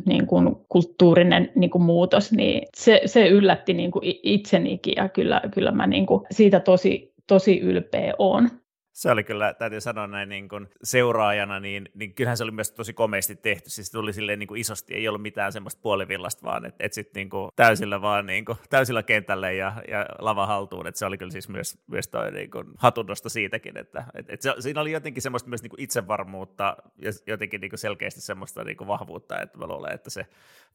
niin 0.07 0.27
kuin 0.27 0.57
kulttuurinen 0.69 1.53
niin 1.55 1.71
kuin 1.71 1.83
muutos, 1.83 2.33
niin 2.33 2.63
se, 2.77 3.01
se 3.07 3.29
yllätti 3.29 3.75
niin 3.75 3.91
kuin 3.91 4.03
itsenikin 4.23 4.95
ja 4.97 5.09
kyllä, 5.09 5.41
kyllä 5.55 5.71
mä 5.71 5.87
niin 5.87 6.07
kuin 6.07 6.27
siitä 6.31 6.61
tosi, 6.61 7.13
tosi 7.27 7.61
ylpeä 7.61 8.15
olen 8.19 8.51
se 8.95 9.11
oli 9.11 9.25
kyllä, 9.25 9.55
täytyy 9.55 9.81
sanoa 9.81 10.07
näin 10.07 10.29
niin 10.29 10.49
kuin 10.49 10.69
seuraajana, 10.83 11.61
niin, 11.61 11.89
niin 11.95 12.15
kyllähän 12.15 12.37
se 12.37 12.45
oli 12.45 12.51
myös 12.51 12.71
tosi 12.71 12.93
komeasti 12.93 13.37
tehty. 13.37 13.71
Siis 13.71 13.91
tuli 13.91 14.13
silleen 14.13 14.39
niin 14.39 14.47
kuin 14.47 14.61
isosti, 14.61 14.95
ei 14.95 15.09
ollut 15.09 15.23
mitään 15.23 15.53
semmoista 15.53 15.81
puolivillasta, 15.83 16.43
vaan 16.43 16.67
että 16.67 16.85
et 16.85 16.93
sitten 16.93 17.21
niin 17.21 17.31
kuin 17.31 17.51
täysillä 17.57 18.03
vaan 18.03 18.27
niin 18.27 18.45
kuin, 18.45 18.59
täysillä 18.71 19.03
kentälle 19.03 19.55
ja, 19.55 19.73
ja 19.89 20.07
lava 20.19 20.47
haltuun. 20.47 20.87
Et 20.87 20.97
se 20.97 21.07
oli 21.07 21.19
kyllä 21.19 21.33
siis 21.33 21.49
myös, 21.49 21.79
myös 21.87 22.09
toi 22.09 22.33
niin 22.33 22.51
kuin 22.51 22.67
hatunnosta 22.77 23.29
siitäkin, 23.29 23.77
että 23.77 24.05
et, 24.15 24.31
et 24.31 24.43
se, 24.43 24.55
siinä 24.59 24.81
oli 24.81 24.93
jotenkin 24.93 25.23
semmoista 25.23 25.49
myös 25.49 25.63
niin 25.63 25.71
kuin 25.71 25.81
itsevarmuutta 25.81 26.77
ja 26.99 27.11
jotenkin 27.27 27.61
niin 27.61 27.71
kuin 27.71 27.79
selkeästi 27.79 28.21
semmoista 28.21 28.65
niin 28.65 28.77
kuin 28.77 28.89
vahvuutta, 28.89 29.41
että 29.41 29.59
mä 29.59 29.67
luulen, 29.67 29.95
että 29.95 30.11
se 30.11 30.27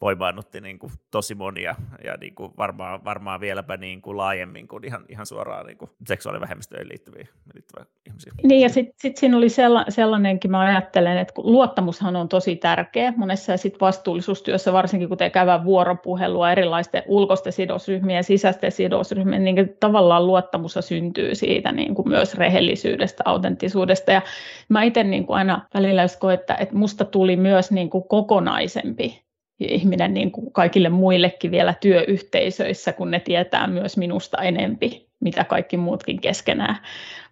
voimaannutti 0.02 0.62
niin 0.62 0.80
kuin 0.80 0.94
tosi 1.12 1.36
monia 1.36 1.76
ja 2.04 2.18
niin 2.18 2.36
kuin 2.36 2.54
varmaan, 2.58 3.04
varmaan 3.04 3.42
vieläpä 3.42 3.78
niin 3.78 4.02
kuin 4.02 4.18
laajemmin 4.18 4.68
kuin 4.68 4.86
ihan, 4.86 5.06
ihan 5.10 5.26
suoraan 5.26 5.66
niin 5.66 5.78
kuin 5.78 5.92
seksuaalivähemmistöihin 6.08 6.90
liittyviä, 6.90 7.28
liittyviä 7.54 7.86
ihmisiä. 8.10 8.34
Niin 8.44 8.62
ja 8.62 8.70
sitten 8.70 8.94
sit 8.98 9.18
siinä 9.18 9.38
oli 9.38 9.50
sella- 9.50 9.86
sellainenkin, 9.90 10.52
mä 10.52 10.60
ajattelen, 10.60 11.18
että 11.18 11.34
luottamushan 11.38 12.16
on 12.16 12.30
tosi 12.30 12.56
tärkeä 12.56 13.14
monessa 13.18 13.52
ja 13.52 13.58
sitten 13.58 13.80
vastuullisuustyössä, 13.80 14.74
varsinkin 14.74 15.10
kun 15.10 15.18
te 15.18 15.30
käyvät 15.30 15.66
vuoropuhelua 15.66 16.52
erilaisten 16.52 17.04
ulkoisten 17.08 17.54
sidosryhmien 17.54 18.18
ja 18.18 18.24
sisäisten 18.24 18.72
sidosryhmien, 18.72 19.44
niin 19.44 19.76
tavallaan 19.80 20.28
luottamus 20.28 20.78
syntyy 20.80 21.36
siitä 21.36 21.72
niin 21.72 21.96
kuin 21.96 22.10
myös 22.10 22.36
rehellisyydestä, 22.36 23.24
autenttisuudesta. 23.26 24.12
Ja 24.12 24.22
mä 24.70 24.84
itse 24.84 25.04
niin 25.04 25.26
kuin 25.26 25.38
aina 25.38 25.68
välillä 25.74 26.06
koen, 26.20 26.34
että, 26.34 26.56
että 26.56 26.76
musta 26.76 27.06
tuli 27.06 27.36
myös 27.36 27.72
niin 27.72 27.90
kuin 27.90 28.04
kokonaisempi 28.04 29.22
ihminen 29.60 30.14
niin 30.14 30.32
kuin 30.32 30.54
kaikille 30.54 30.90
muillekin 30.90 31.52
vielä 31.52 31.74
työyhteisöissä, 31.82 32.94
kun 32.94 33.12
ne 33.12 33.20
tietää 33.20 33.68
myös 33.68 33.98
minusta 33.98 34.38
enempi, 34.38 35.09
mitä 35.20 35.44
kaikki 35.44 35.78
muutkin 35.78 36.22
keskenään 36.22 36.78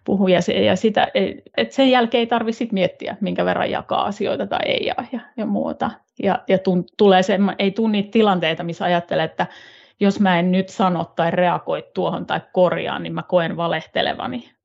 puhuu. 0.04 0.28
Ja, 0.28 0.42
se, 0.42 0.52
ja 0.52 0.76
sitä, 0.76 1.08
et 1.56 1.72
sen 1.72 1.90
jälkeen 1.90 2.20
ei 2.20 2.26
tarvitse 2.26 2.66
miettiä, 2.72 3.16
minkä 3.20 3.44
verran 3.44 3.70
jakaa 3.70 4.04
asioita 4.04 4.46
tai 4.46 4.60
ei 4.64 4.86
jaa 4.86 5.06
ja, 5.12 5.20
ja 5.36 5.46
muuta. 5.46 5.90
Ja, 6.22 6.44
ja 6.48 6.58
tun, 6.58 6.84
tulee 6.96 7.22
se, 7.22 7.38
ei 7.58 7.70
tule 7.70 7.90
niitä 7.90 8.10
tilanteita, 8.10 8.64
missä 8.64 8.84
ajattelee, 8.84 9.24
että 9.24 9.46
jos 10.00 10.20
mä 10.20 10.38
en 10.38 10.52
nyt 10.52 10.68
sano 10.68 11.04
tai 11.04 11.30
reagoi 11.30 11.84
tuohon 11.94 12.26
tai 12.26 12.40
korjaan, 12.52 13.02
niin 13.02 13.14
mä 13.14 13.22
koen 13.22 13.56
valehtelevani 13.56 14.58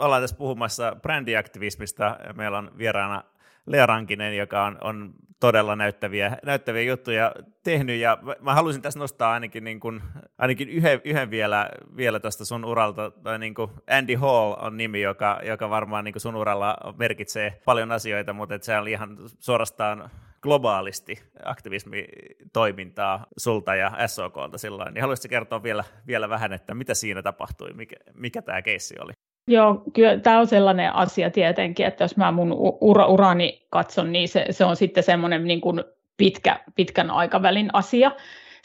ollaan 0.00 0.22
tässä 0.22 0.36
puhumassa 0.36 0.96
brändiaktivismista. 1.02 2.16
Meillä 2.34 2.58
on 2.58 2.70
vieraana 2.78 3.24
Lea 3.66 3.86
Rankinen, 3.86 4.36
joka 4.36 4.64
on, 4.64 4.78
on 4.80 5.14
todella 5.40 5.76
näyttäviä, 5.76 6.38
näyttäviä 6.44 6.82
juttuja 6.82 7.32
tehnyt, 7.62 8.00
ja 8.00 8.18
mä 8.40 8.54
haluaisin 8.54 8.82
tässä 8.82 8.98
nostaa 8.98 9.32
ainakin, 9.32 9.64
niin 9.64 9.80
kuin, 9.80 10.02
ainakin 10.38 10.68
yhden, 10.68 11.00
yhden 11.04 11.30
vielä, 11.30 11.70
vielä 11.96 12.20
tuosta 12.20 12.44
sun 12.44 12.64
uralta, 12.64 13.10
tai 13.10 13.38
niin 13.38 13.54
kuin 13.54 13.70
Andy 13.90 14.14
Hall 14.14 14.54
on 14.60 14.76
nimi, 14.76 15.00
joka, 15.00 15.40
joka 15.44 15.70
varmaan 15.70 16.04
niin 16.04 16.12
kuin 16.12 16.20
sun 16.20 16.36
uralla 16.36 16.76
merkitsee 16.98 17.60
paljon 17.64 17.92
asioita, 17.92 18.32
mutta 18.32 18.54
että 18.54 18.66
se 18.66 18.78
on 18.78 18.88
ihan 18.88 19.16
suorastaan 19.38 20.10
globaalisti 20.42 21.22
aktivismitoimintaa 21.44 23.26
sulta 23.36 23.74
ja 23.74 23.92
SOKlta 24.06 24.58
silloin, 24.58 24.94
niin 24.94 25.02
haluaisitko 25.02 25.30
kertoa 25.30 25.62
vielä, 25.62 25.84
vielä 26.06 26.28
vähän, 26.28 26.52
että 26.52 26.74
mitä 26.74 26.94
siinä 26.94 27.22
tapahtui, 27.22 27.72
mikä, 27.72 27.96
mikä 28.14 28.42
tämä 28.42 28.62
keissi 28.62 28.94
oli? 29.00 29.12
Joo, 29.48 29.82
kyllä 29.92 30.18
tämä 30.18 30.38
on 30.38 30.46
sellainen 30.46 30.94
asia 30.94 31.30
tietenkin, 31.30 31.86
että 31.86 32.04
jos 32.04 32.16
mä 32.16 32.32
mun 32.32 32.56
ura, 32.80 33.06
urani 33.06 33.66
katson, 33.70 34.12
niin 34.12 34.28
se, 34.28 34.46
se 34.50 34.64
on 34.64 34.76
sitten 34.76 35.02
semmoinen 35.02 35.44
niin 35.44 35.60
kuin 35.60 35.84
pitkä, 36.16 36.60
pitkän 36.74 37.10
aikavälin 37.10 37.70
asia 37.72 38.10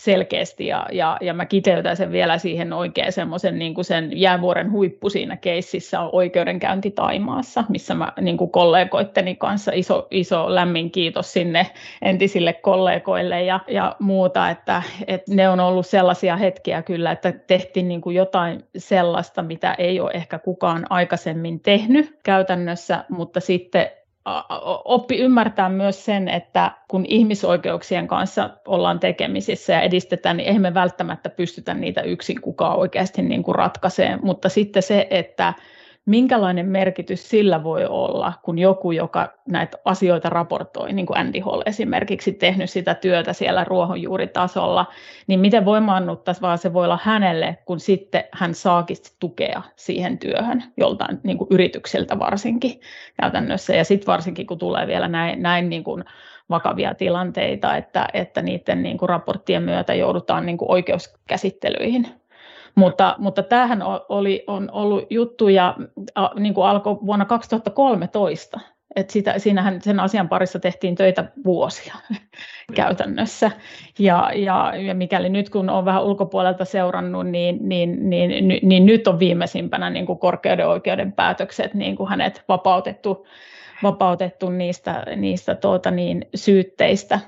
selkeästi 0.03 0.67
ja, 0.67 0.86
ja, 0.91 1.17
ja 1.22 1.34
mä 1.34 1.46
kiteytän 1.46 1.98
sen 1.98 2.12
vielä 2.12 2.38
siihen 2.38 2.74
oikein 2.74 3.12
semmoisen 3.12 3.60
niin 3.60 3.74
kuin 3.74 3.86
sen 3.86 4.20
jäävuoren 4.20 4.72
huippu 4.72 5.10
siinä 5.10 5.38
keississä 5.38 6.00
on 6.00 6.10
oikeudenkäynti 6.12 6.91
Taimaassa, 6.91 7.63
missä 7.70 7.93
mä 7.93 8.13
niin 8.22 8.38
kuin 8.38 8.51
kollegoitteni 8.51 9.36
kanssa 9.36 9.72
iso, 9.75 10.08
iso 10.12 10.55
lämmin 10.55 10.91
kiitos 10.91 11.34
sinne 11.34 11.67
entisille 12.01 12.53
kollegoille 12.53 13.43
ja, 13.43 13.60
ja 13.67 13.96
muuta, 14.00 14.50
että, 14.50 14.84
että 15.08 15.36
ne 15.36 15.50
on 15.50 15.60
ollut 15.60 15.88
sellaisia 15.88 16.38
hetkiä 16.38 16.81
kyllä, 16.81 17.12
että 17.12 17.31
tehtiin 17.31 17.88
niin 17.88 18.01
kuin 18.01 18.15
jotain 18.15 18.63
sellaista, 18.77 19.43
mitä 19.43 19.75
ei 19.77 20.00
ole 20.00 20.12
ehkä 20.13 20.39
kukaan 20.39 20.86
aikaisemmin 20.89 21.60
tehnyt 21.60 22.20
käytännössä, 22.24 23.05
mutta 23.10 23.39
sitten 23.39 23.88
oppi 24.86 25.18
ymmärtää 25.18 25.70
myös 25.70 26.06
sen, 26.06 26.28
että 26.28 26.72
kun 26.88 27.06
ihmisoikeuksien 27.08 28.08
kanssa 28.08 28.50
ollaan 28.68 29.00
tekemisissä 29.00 29.74
ja 29.74 29.82
edistetään, 29.82 30.38
niin 30.38 30.48
eihän 30.48 30.62
me 30.62 30.74
välttämättä 30.74 31.30
pystytä 31.30 31.74
niitä 31.74 32.01
yksin 32.01 32.42
kukaan 32.42 32.78
oikeasti 32.78 33.22
niin 33.22 33.44
kuin 33.44 33.56
ratkaisemaan, 33.56 34.20
mutta 34.24 34.50
sitten 34.50 34.84
se, 34.84 35.08
että 35.10 35.54
minkälainen 36.05 36.65
merkitys 36.65 37.29
sillä 37.29 37.63
voi 37.63 37.86
olla, 37.86 38.34
kun 38.43 38.60
joku, 38.60 38.91
joka 38.91 39.34
näitä 39.50 39.77
asioita 39.86 40.29
raportoi, 40.29 40.93
niin 40.93 41.05
kuin 41.05 41.17
Andy 41.17 41.39
Hall 41.39 41.62
esimerkiksi 41.65 42.34
tehnyt 42.34 42.70
sitä 42.70 42.93
työtä 42.93 43.34
siellä 43.34 43.63
ruohonjuuritasolla, 43.63 44.86
niin 45.27 45.39
miten 45.39 45.65
voimaannuttaisi 45.65 46.41
se 46.55 46.74
voi 46.74 46.86
olla 46.86 47.00
hänelle, 47.03 47.58
kun 47.65 47.79
sitten 47.79 48.24
hän 48.31 48.53
saakin 48.53 48.98
tukea 49.20 49.62
siihen 49.75 50.17
työhön 50.17 50.63
joltain 50.77 51.20
niin 51.24 51.38
kuin 51.38 51.48
yritykseltä 51.51 52.20
varsinkin 52.20 52.79
käytännössä. 53.22 53.75
Ja 53.75 53.84
sitten 53.84 54.08
varsinkin, 54.08 54.48
kun 54.48 54.58
tulee 54.58 54.88
vielä 54.88 55.08
näin, 55.08 55.41
näin 55.41 55.70
niin 55.70 55.84
kuin 55.84 56.03
vakavia 56.50 56.96
tilanteita, 56.96 57.77
että, 57.77 58.08
että 58.13 58.41
niiden 58.41 58.84
niin 58.84 58.98
kuin 58.98 59.10
raporttien 59.10 59.63
myötä 59.63 59.93
joudutaan 59.93 60.46
niin 60.46 60.58
kuin 60.58 60.72
oikeuskäsittelyihin 60.72 62.21
mutta, 62.75 63.16
mutta 63.18 63.44
tämähän 63.44 63.84
oli, 64.10 64.44
on 64.48 64.70
ollut 64.72 65.04
juttu 65.10 65.48
ja 65.48 65.75
niin 66.40 66.54
kuin 66.54 66.68
alkoi 66.68 66.98
vuonna 67.06 67.25
2013. 67.25 68.60
Et 68.96 69.10
sitä, 69.10 69.40
siinähän 69.40 69.82
sen 69.82 70.00
asian 70.00 70.30
parissa 70.30 70.60
tehtiin 70.60 70.96
töitä 70.96 71.32
vuosia 71.46 71.96
käytännössä. 72.75 73.51
Ja, 74.00 74.32
ja, 74.36 74.74
ja 74.75 74.96
mikäli 74.96 75.30
nyt 75.30 75.50
kun 75.50 75.70
on 75.70 75.86
vähän 75.86 76.04
ulkopuolelta 76.04 76.66
seurannut, 76.66 77.28
niin, 77.28 77.58
niin, 77.62 78.10
niin, 78.10 78.48
niin, 78.48 78.60
niin 78.70 78.86
nyt 78.86 79.08
on 79.08 79.20
viimeisimpänä 79.20 79.90
niin 79.90 80.06
kuin 80.06 80.20
korkeuden 80.20 80.68
oikeuden 80.68 81.12
päätökset, 81.13 81.74
niin 81.74 81.96
kuin 81.96 82.10
hänet 82.10 82.44
vapautettu, 82.48 83.28
vapautettu 83.84 84.50
niistä, 84.50 85.06
niistä 85.16 85.56
tuota 85.56 85.92
niin, 85.92 86.25
syytteistä. 86.36 87.20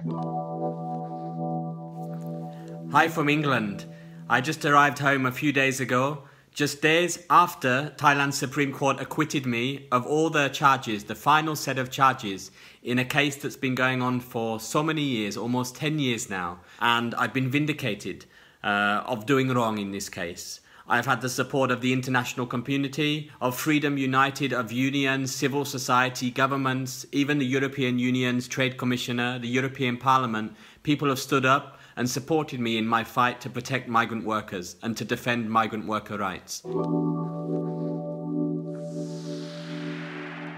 Hi 3.01 3.09
from 3.09 3.29
England. 3.29 3.92
I 4.33 4.41
just 4.41 4.65
arrived 4.65 4.97
home 4.97 5.27
a 5.27 5.31
few 5.31 5.51
days 5.53 5.79
ago, 5.79 6.23
just 6.51 6.81
days 6.81 7.19
after 7.29 7.93
Thailand's 7.97 8.35
Supreme 8.35 8.73
Court 8.73 8.99
acquitted 8.99 9.45
me 9.45 9.85
of 9.91 10.07
all 10.07 10.31
the 10.31 10.47
charges, 10.49 11.03
the 11.03 11.13
final 11.13 11.55
set 11.55 11.77
of 11.77 11.91
charges, 11.91 12.49
in 12.81 12.97
a 12.97 13.05
case 13.05 13.35
that's 13.35 13.55
been 13.55 13.75
going 13.75 14.01
on 14.01 14.19
for 14.19 14.59
so 14.59 14.81
many 14.81 15.03
years, 15.03 15.37
almost 15.37 15.75
10 15.75 15.99
years 15.99 16.31
now. 16.31 16.61
And 16.79 17.13
I've 17.13 17.31
been 17.31 17.51
vindicated 17.51 18.25
uh, 18.63 19.03
of 19.05 19.27
doing 19.27 19.49
wrong 19.49 19.77
in 19.77 19.91
this 19.91 20.09
case. 20.09 20.61
I've 20.87 21.05
had 21.05 21.21
the 21.21 21.29
support 21.29 21.69
of 21.69 21.81
the 21.81 21.93
international 21.93 22.47
community, 22.47 23.29
of 23.39 23.55
Freedom 23.55 23.99
United, 23.99 24.51
of 24.51 24.71
unions, 24.71 25.33
civil 25.33 25.63
society, 25.63 26.31
governments, 26.31 27.05
even 27.11 27.37
the 27.37 27.45
European 27.45 27.99
Union's 27.99 28.47
Trade 28.47 28.79
Commissioner, 28.79 29.37
the 29.37 29.47
European 29.47 29.95
Parliament. 29.95 30.55
People 30.81 31.09
have 31.09 31.19
stood 31.19 31.45
up 31.45 31.79
and 31.95 32.07
supported 32.07 32.59
me 32.59 32.69
in 32.69 32.85
my 32.85 33.03
fight 33.03 33.39
to 33.39 33.49
protect 33.49 33.87
migrant 33.87 34.25
workers 34.25 34.77
and 34.81 34.97
to 34.97 35.05
defend 35.09 35.45
migrant 35.49 35.87
worker 35.87 36.19
rights. 36.19 36.63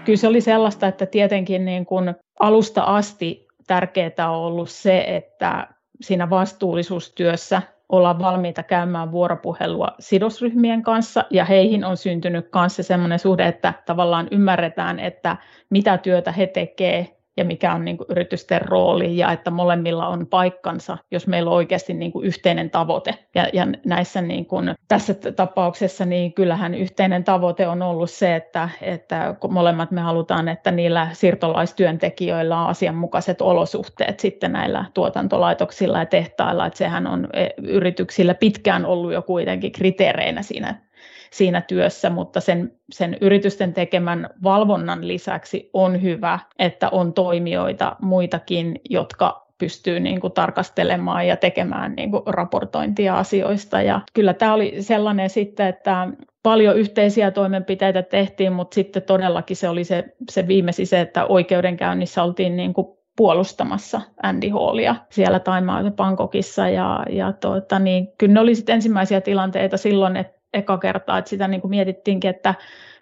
kyllä 0.06 0.16
se 0.16 0.28
oli 0.28 0.40
sellaista, 0.40 0.86
että 0.86 1.06
tietenkin 1.06 1.64
niin 1.64 1.86
kuin 1.86 2.14
alusta 2.40 2.82
asti 2.82 3.48
tärkeää 3.66 4.30
on 4.30 4.36
ollut 4.36 4.70
se, 4.70 5.04
että 5.06 5.68
siinä 6.00 6.30
vastuullisuustyössä 6.30 7.62
ollaan 7.88 8.18
valmiita 8.18 8.62
käymään 8.62 9.12
vuoropuhelua 9.12 9.88
sidosryhmien 9.98 10.82
kanssa 10.82 11.24
ja 11.30 11.44
heihin 11.44 11.84
on 11.84 11.96
syntynyt 11.96 12.48
kanssa 12.48 12.82
sellainen 12.82 13.18
suhde, 13.18 13.48
että 13.48 13.72
tavallaan 13.86 14.28
ymmärretään, 14.30 15.00
että 15.00 15.36
mitä 15.70 15.98
työtä 15.98 16.32
he 16.32 16.46
tekevät 16.46 17.15
ja 17.36 17.44
mikä 17.44 17.74
on 17.74 17.84
niin 17.84 17.96
kuin 17.96 18.06
yritysten 18.10 18.62
rooli 18.62 19.16
ja 19.16 19.32
että 19.32 19.50
molemmilla 19.50 20.08
on 20.08 20.26
paikkansa, 20.26 20.98
jos 21.10 21.26
meillä 21.26 21.50
on 21.50 21.56
oikeasti 21.56 21.94
niin 21.94 22.12
kuin 22.12 22.26
yhteinen 22.26 22.70
tavoite. 22.70 23.14
Ja, 23.34 23.48
ja 23.52 23.66
näissä 23.86 24.22
niin 24.22 24.46
kuin, 24.46 24.74
tässä 24.88 25.14
tapauksessa 25.36 26.04
niin 26.04 26.32
kyllähän 26.32 26.74
yhteinen 26.74 27.24
tavoite 27.24 27.68
on 27.68 27.82
ollut 27.82 28.10
se, 28.10 28.36
että, 28.36 28.68
että 28.82 29.34
molemmat 29.50 29.90
me 29.90 30.00
halutaan, 30.00 30.48
että 30.48 30.70
niillä 30.70 31.08
siirtolaistyöntekijöillä 31.12 32.60
on 32.60 32.68
asianmukaiset 32.68 33.40
olosuhteet 33.40 34.20
sitten 34.20 34.52
näillä 34.52 34.84
tuotantolaitoksilla 34.94 35.98
ja 35.98 36.06
tehtailla, 36.06 36.66
että 36.66 36.78
sehän 36.78 37.06
on 37.06 37.28
e, 37.32 37.46
yrityksillä 37.62 38.34
pitkään 38.34 38.86
ollut 38.86 39.12
jo 39.12 39.22
kuitenkin 39.22 39.72
kriteereinä 39.72 40.42
siinä 40.42 40.85
siinä 41.30 41.60
työssä, 41.60 42.10
mutta 42.10 42.40
sen, 42.40 42.72
sen 42.90 43.16
yritysten 43.20 43.74
tekemän 43.74 44.30
valvonnan 44.42 45.08
lisäksi 45.08 45.70
on 45.72 46.02
hyvä, 46.02 46.38
että 46.58 46.88
on 46.88 47.12
toimijoita 47.12 47.96
muitakin, 48.00 48.80
jotka 48.90 49.46
pystyy 49.58 50.00
niin 50.00 50.20
kuin 50.20 50.32
tarkastelemaan 50.32 51.26
ja 51.26 51.36
tekemään 51.36 51.94
niin 51.96 52.10
kuin 52.10 52.22
raportointia 52.26 53.18
asioista. 53.18 53.82
Ja 53.82 54.00
kyllä 54.14 54.34
tämä 54.34 54.54
oli 54.54 54.76
sellainen 54.80 55.30
sitten, 55.30 55.66
että 55.66 56.08
paljon 56.42 56.76
yhteisiä 56.76 57.30
toimenpiteitä 57.30 58.02
tehtiin, 58.02 58.52
mutta 58.52 58.74
sitten 58.74 59.02
todellakin 59.02 59.56
se 59.56 59.68
oli 59.68 59.84
se, 59.84 60.04
se 60.30 60.48
viimeisin 60.48 60.86
se, 60.86 61.00
että 61.00 61.24
oikeudenkäynnissä 61.24 62.22
oltiin 62.22 62.56
niin 62.56 62.74
kuin 62.74 62.86
puolustamassa 63.16 64.00
Andy 64.22 64.48
Hallia 64.48 64.96
siellä 65.10 65.38
Taimaa 65.38 65.90
Bangkokissa. 65.90 66.68
Ja, 66.68 67.04
ja 67.10 67.32
tuota, 67.32 67.78
niin, 67.78 68.08
kyllä 68.18 68.34
ne 68.34 68.40
oli 68.40 68.54
sitten 68.54 68.74
ensimmäisiä 68.74 69.20
tilanteita 69.20 69.76
silloin, 69.76 70.16
että 70.16 70.35
eka 70.56 70.78
kertaa, 70.78 71.18
että 71.18 71.28
sitä 71.28 71.48
niin 71.48 71.60
kuin 71.60 71.70
mietittiinkin, 71.70 72.30
että 72.30 72.54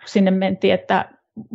sinne 0.04 0.30
mentiin, 0.30 0.74
että 0.74 1.08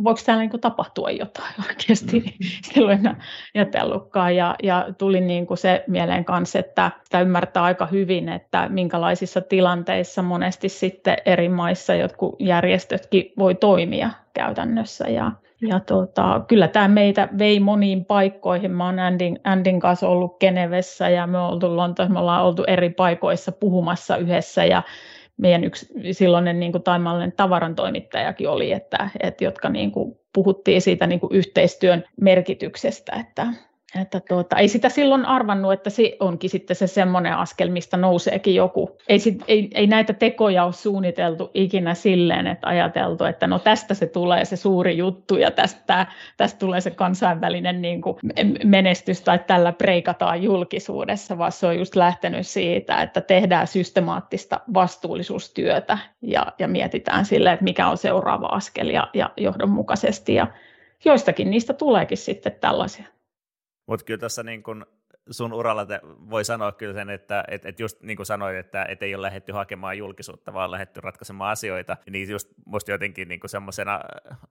voiko 0.04 0.20
täällä 0.26 0.42
niin 0.42 0.50
kuin 0.50 0.60
tapahtua 0.60 1.10
jotain 1.10 1.54
oikeasti, 1.68 2.20
mm. 2.20 2.46
silloin 2.72 3.16
ajatellutkaan. 3.54 4.36
Ja, 4.36 4.54
ja 4.62 4.86
tuli 4.98 5.20
niin 5.20 5.46
kuin 5.46 5.58
se 5.58 5.84
mieleen 5.86 6.24
kanssa, 6.24 6.58
että 6.58 6.90
sitä 7.04 7.20
ymmärtää 7.20 7.62
aika 7.62 7.86
hyvin, 7.86 8.28
että 8.28 8.68
minkälaisissa 8.68 9.40
tilanteissa 9.40 10.22
monesti 10.22 10.68
sitten 10.68 11.16
eri 11.26 11.48
maissa 11.48 11.94
jotkut 11.94 12.36
järjestötkin 12.38 13.32
voi 13.38 13.54
toimia 13.54 14.10
käytännössä. 14.34 15.08
Ja, 15.08 15.32
ja 15.60 15.80
tota, 15.80 16.40
kyllä 16.48 16.68
tämä 16.68 16.88
meitä 16.88 17.28
vei 17.38 17.60
moniin 17.60 18.04
paikkoihin. 18.04 18.70
Mä 18.70 18.86
oon 18.86 18.98
Andin, 18.98 19.40
Andin 19.44 19.80
kanssa 19.80 20.08
ollut 20.08 20.40
Genevessä 20.40 21.08
ja 21.08 21.26
me 21.26 21.38
ollaan 21.38 21.52
oltu 21.52 21.76
Lontoossa, 21.76 22.12
me 22.12 22.18
ollaan 22.18 22.44
oltu 22.44 22.64
eri 22.64 22.90
paikoissa 22.90 23.52
puhumassa 23.52 24.16
yhdessä 24.16 24.64
ja 24.64 24.82
meidän 25.40 25.64
yksi 25.64 25.86
silloinen 26.12 26.60
niin 26.60 26.72
kuin 26.72 26.82
taimallinen 26.82 27.32
tavarantoimittajakin 27.32 28.48
oli, 28.48 28.72
että, 28.72 29.10
että 29.20 29.44
jotka 29.44 29.68
niin 29.68 29.92
kuin 29.92 30.18
puhuttiin 30.32 30.82
siitä 30.82 31.06
niin 31.06 31.20
kuin 31.20 31.34
yhteistyön 31.34 32.04
merkityksestä, 32.20 33.16
että, 33.20 33.46
että 34.00 34.20
tuota, 34.28 34.56
ei 34.56 34.68
sitä 34.68 34.88
silloin 34.88 35.24
arvannut, 35.24 35.72
että 35.72 35.90
se 35.90 36.16
onkin 36.20 36.50
sitten 36.50 36.76
se 36.76 36.86
semmoinen 36.86 37.36
askel, 37.36 37.70
mistä 37.70 37.96
nouseekin 37.96 38.54
joku. 38.54 38.96
Ei, 39.08 39.18
sit, 39.18 39.44
ei, 39.48 39.70
ei 39.74 39.86
näitä 39.86 40.12
tekoja 40.12 40.64
ole 40.64 40.72
suunniteltu 40.72 41.50
ikinä 41.54 41.94
silleen, 41.94 42.46
että 42.46 42.66
ajateltu, 42.68 43.24
että 43.24 43.46
no 43.46 43.58
tästä 43.58 43.94
se 43.94 44.06
tulee 44.06 44.44
se 44.44 44.56
suuri 44.56 44.96
juttu 44.96 45.36
ja 45.36 45.50
tästä, 45.50 46.06
tästä 46.36 46.58
tulee 46.58 46.80
se 46.80 46.90
kansainvälinen 46.90 47.82
niin 47.82 48.02
kuin 48.02 48.16
menestys 48.64 49.20
tai 49.20 49.38
tällä 49.38 49.72
preikataan 49.72 50.42
julkisuudessa, 50.42 51.38
vaan 51.38 51.52
se 51.52 51.66
on 51.66 51.78
just 51.78 51.96
lähtenyt 51.96 52.46
siitä, 52.46 53.02
että 53.02 53.20
tehdään 53.20 53.66
systemaattista 53.66 54.60
vastuullisuustyötä 54.74 55.98
ja, 56.22 56.46
ja 56.58 56.68
mietitään 56.68 57.24
sille, 57.24 57.52
että 57.52 57.64
mikä 57.64 57.88
on 57.88 57.98
seuraava 57.98 58.46
askel 58.46 58.88
ja, 58.88 59.10
ja 59.14 59.30
johdonmukaisesti 59.36 60.34
ja 60.34 60.46
joistakin 61.04 61.50
niistä 61.50 61.72
tuleekin 61.72 62.18
sitten 62.18 62.52
tällaisia. 62.60 63.06
Mutta 63.90 64.04
kyllä 64.04 64.20
tässä 64.20 64.42
niin 64.42 64.62
kun 64.62 64.86
sun 65.30 65.52
uralla 65.52 65.86
te 65.86 66.00
voi 66.04 66.44
sanoa 66.44 66.72
kyllä 66.72 66.94
sen, 66.94 67.10
että 67.10 67.44
et, 67.48 67.66
et 67.66 67.80
just 67.80 68.02
niin 68.02 68.16
kuin 68.16 68.26
sanoit, 68.26 68.56
että 68.56 68.84
et 68.84 69.02
ei 69.02 69.14
ole 69.14 69.22
lähdetty 69.22 69.52
hakemaan 69.52 69.98
julkisuutta, 69.98 70.52
vaan 70.54 70.70
lähdetty 70.70 71.00
ratkaisemaan 71.00 71.50
asioita, 71.50 71.96
niin 72.10 72.30
just 72.30 72.48
musta 72.66 72.90
jotenkin 72.90 73.28
niin 73.28 73.40
semmoisena 73.46 74.00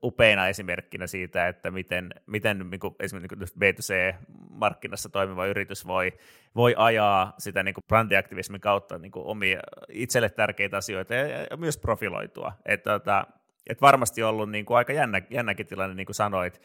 upeina 0.03 0.48
esimerkkinä 0.48 1.08
siitä, 1.08 1.48
että 1.48 1.72
miten, 1.72 2.10
miten 2.25 2.69
niin 2.69 2.80
kuin, 2.80 2.95
esimerkiksi 2.99 3.36
niin 3.60 3.75
B2C-markkinassa 3.75 5.10
toimiva 5.10 5.45
yritys 5.45 5.88
voi, 5.88 6.13
voi 6.56 6.75
ajaa 6.78 7.34
sitä 7.38 7.63
niin 7.63 7.73
kuin 7.73 7.86
brändiaktivismin 7.88 8.62
kautta 8.62 8.97
niin 8.97 9.12
kuin 9.12 9.25
omia 9.25 9.60
itselle 9.89 10.30
tärkeitä 10.30 10.78
asioita 10.78 11.13
ja, 11.13 11.28
ja 11.49 11.58
myös 11.58 11.78
profiloitua. 11.78 12.54
Että, 12.65 12.95
että, 12.95 13.25
et 13.69 13.82
varmasti 13.82 14.23
ollut 14.23 14.52
niin 14.52 14.65
kuin 14.65 14.78
aika 14.78 14.93
jännä, 14.93 15.21
jännäkin 15.30 15.67
tilanne, 15.67 15.95
niin 15.95 16.06
kuin 16.06 16.15
sanoit, 16.15 16.62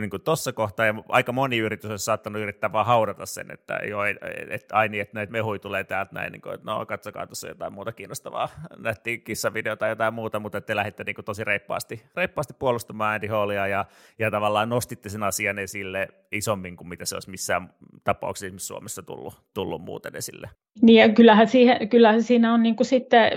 niin 0.00 0.10
tuossa 0.24 0.52
kohtaa, 0.52 0.86
ja 0.86 0.94
aika 1.08 1.32
moni 1.32 1.58
yritys 1.58 1.90
on 1.90 1.98
saattanut 1.98 2.42
yrittää 2.42 2.72
vaan 2.72 2.86
haudata 2.86 3.26
sen, 3.26 3.50
että 3.50 3.74
joo, 3.88 4.04
et, 4.04 4.16
et, 4.48 4.64
ai 4.72 4.88
niin, 4.88 5.00
että 5.02 5.14
näitä 5.14 5.32
mehui 5.32 5.58
tulee 5.58 5.84
täältä 5.84 6.14
näin, 6.14 6.32
niin 6.32 6.42
kuin, 6.42 6.54
että 6.54 6.70
no 6.70 6.86
katsokaa 6.86 7.26
tuossa 7.26 7.48
jotain 7.48 7.72
muuta 7.72 7.92
kiinnostavaa, 7.92 8.48
nähtiin 8.78 9.22
kissavideo 9.22 9.76
tai 9.76 9.90
jotain 9.90 10.14
muuta, 10.14 10.40
mutta 10.40 10.60
te 10.60 10.76
lähditte 10.76 11.04
niin 11.04 11.14
kuin, 11.14 11.24
tosi 11.24 11.44
reippaasti, 11.44 12.02
reippaasti 12.16 12.54
puolustamaan 12.58 13.14
Andy 13.14 13.26
Hallia 13.26 13.66
ja, 13.66 13.84
ja 14.18 14.30
tavallaan 14.30 14.68
nostitte 14.68 15.08
sen 15.08 15.22
asian 15.22 15.58
esille 15.58 16.08
isommin 16.32 16.76
kuin 16.76 16.88
mitä 16.88 17.04
se 17.04 17.16
olisi 17.16 17.30
missään 17.30 17.74
tapauksessa 18.04 18.46
esimerkiksi 18.46 18.66
Suomessa 18.66 19.02
tullut, 19.02 19.34
tullut 19.54 19.82
muuten 19.82 20.16
esille. 20.16 20.50
Niin 20.82 21.00
ja 21.00 21.14
kyllähän, 21.14 21.48
siihen, 21.48 21.88
kyllähän 21.88 22.22
siinä 22.22 22.54
on 22.54 22.62
niin 22.62 22.76
kuin 22.76 22.86
sitten 22.86 23.30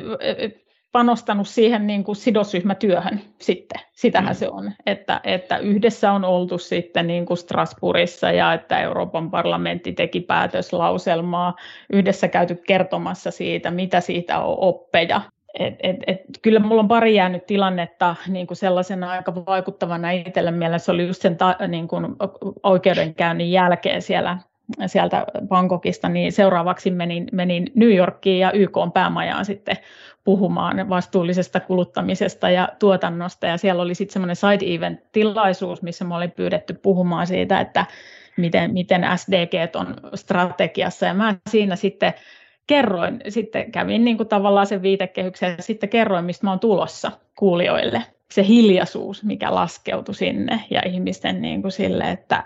panostanut 0.92 1.48
siihen 1.48 1.88
niin 1.88 2.04
kuin 2.04 2.16
sidosryhmätyöhön 2.16 3.22
sitten. 3.40 3.82
Sitähän 3.92 4.34
mm. 4.34 4.36
se 4.36 4.50
on, 4.50 4.72
että, 4.86 5.22
että 5.24 5.58
yhdessä 5.58 6.12
on 6.12 6.26
oltu 6.26 6.58
sitten 6.58 7.08
niin 7.08 7.26
kuin 7.26 7.38
Strasbourgissa 7.38 8.32
ja 8.32 8.54
että 8.54 8.80
Euroopan 8.80 9.32
parlamentti 9.32 9.94
teki 9.94 10.22
päätöslauselmaa, 10.22 11.56
yhdessä 11.94 12.28
käyty 12.28 12.56
kertomassa 12.56 13.32
siitä, 13.32 13.72
mitä 13.72 14.02
siitä 14.02 14.40
on 14.40 14.58
oppeja. 14.60 15.22
Et, 15.60 15.76
et, 15.84 15.96
et, 16.08 16.22
kyllä 16.42 16.60
minulla 16.60 16.82
on 16.82 16.88
pari 16.88 17.16
jäänyt 17.16 17.46
tilannetta 17.46 18.16
niin 18.28 18.48
kuin 18.48 18.58
sellaisena 18.58 19.12
aika 19.12 19.36
vaikuttavana 19.36 20.12
itselle 20.12 20.52
mielessä. 20.52 20.86
Se 20.86 20.92
oli 20.92 21.08
just 21.08 21.22
sen 21.22 21.38
ta, 21.38 21.56
niin 21.68 21.88
kuin 21.88 22.06
oikeudenkäynnin 22.64 23.52
jälkeen 23.52 24.02
siellä 24.02 24.38
sieltä 24.86 25.26
Bangkokista, 25.48 26.10
niin 26.10 26.32
seuraavaksi 26.32 26.92
menin, 26.92 27.28
menin 27.32 27.72
New 27.76 27.96
Yorkiin 27.96 28.40
ja 28.40 28.52
YK 28.52 28.78
päämajaan 28.94 29.46
sitten 29.46 29.78
puhumaan 30.24 30.90
vastuullisesta 30.90 31.60
kuluttamisesta 31.60 32.50
ja 32.50 32.70
tuotannosta. 32.80 33.48
Ja 33.48 33.58
siellä 33.58 33.84
oli 33.84 33.96
sitten 33.96 34.14
semmoinen 34.14 34.36
side 34.36 34.76
event-tilaisuus, 34.76 35.82
missä 35.82 36.06
me 36.06 36.16
oli 36.16 36.28
pyydetty 36.28 36.74
puhumaan 36.74 37.28
siitä, 37.28 37.60
että 37.60 37.86
miten, 38.38 38.74
miten 38.74 39.06
SDG 39.16 39.76
on 39.76 39.96
strategiassa. 40.16 41.06
Ja 41.06 41.14
mä 41.14 41.36
siinä 41.50 41.76
sitten 41.76 42.14
kerroin, 42.68 43.22
sitten 43.30 43.72
kävin 43.72 44.06
niin 44.06 44.18
kuin 44.18 44.30
tavallaan 44.30 44.68
sen 44.68 44.82
viitekehyksen 44.82 45.56
ja 45.58 45.64
sitten 45.64 45.90
kerroin, 45.90 46.26
mistä 46.26 46.48
mä 46.48 46.52
oon 46.52 46.60
tulossa 46.60 47.12
kuulijoille. 47.36 48.04
Se 48.32 48.48
hiljaisuus, 48.48 49.24
mikä 49.24 49.56
laskeutui 49.56 50.16
sinne 50.16 50.64
ja 50.70 50.82
ihmisten 50.86 51.42
niin 51.42 51.62
kuin 51.62 51.72
sille, 51.72 52.04
että 52.12 52.44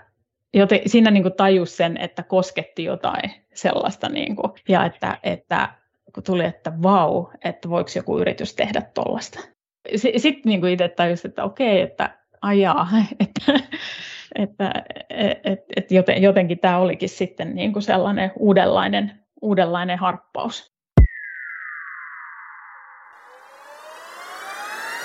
joten 0.54 0.80
siinä 0.86 1.10
niin 1.10 1.22
kuin 1.22 1.34
tajus 1.34 1.76
sen, 1.76 1.96
että 1.96 2.22
kosketti 2.22 2.84
jotain 2.84 3.30
sellaista 3.54 4.08
niin 4.08 4.36
kuin, 4.36 4.52
ja 4.68 4.84
että, 4.84 5.18
että 5.22 5.68
kun 6.14 6.22
tuli, 6.22 6.44
että 6.44 6.72
vau, 6.82 7.26
että 7.44 7.70
voiko 7.70 7.90
joku 7.96 8.18
yritys 8.18 8.54
tehdä 8.54 8.82
tuollaista. 8.94 9.40
Sitten 9.96 10.42
niin 10.44 10.68
itse 10.68 10.88
tajusin, 10.88 11.28
että 11.28 11.44
okei, 11.44 11.80
että 11.80 12.18
ajaa, 12.42 12.88
että, 13.20 13.68
että, 14.34 14.84
että, 15.44 15.64
että 15.76 15.94
joten, 15.94 16.22
jotenkin 16.22 16.58
tämä 16.58 16.78
olikin 16.78 17.08
sitten 17.08 17.54
niin 17.54 17.72
kuin 17.72 17.82
sellainen 17.82 18.32
uudenlainen, 18.36 19.12
uudenlainen 19.42 19.98
harppaus. 19.98 20.72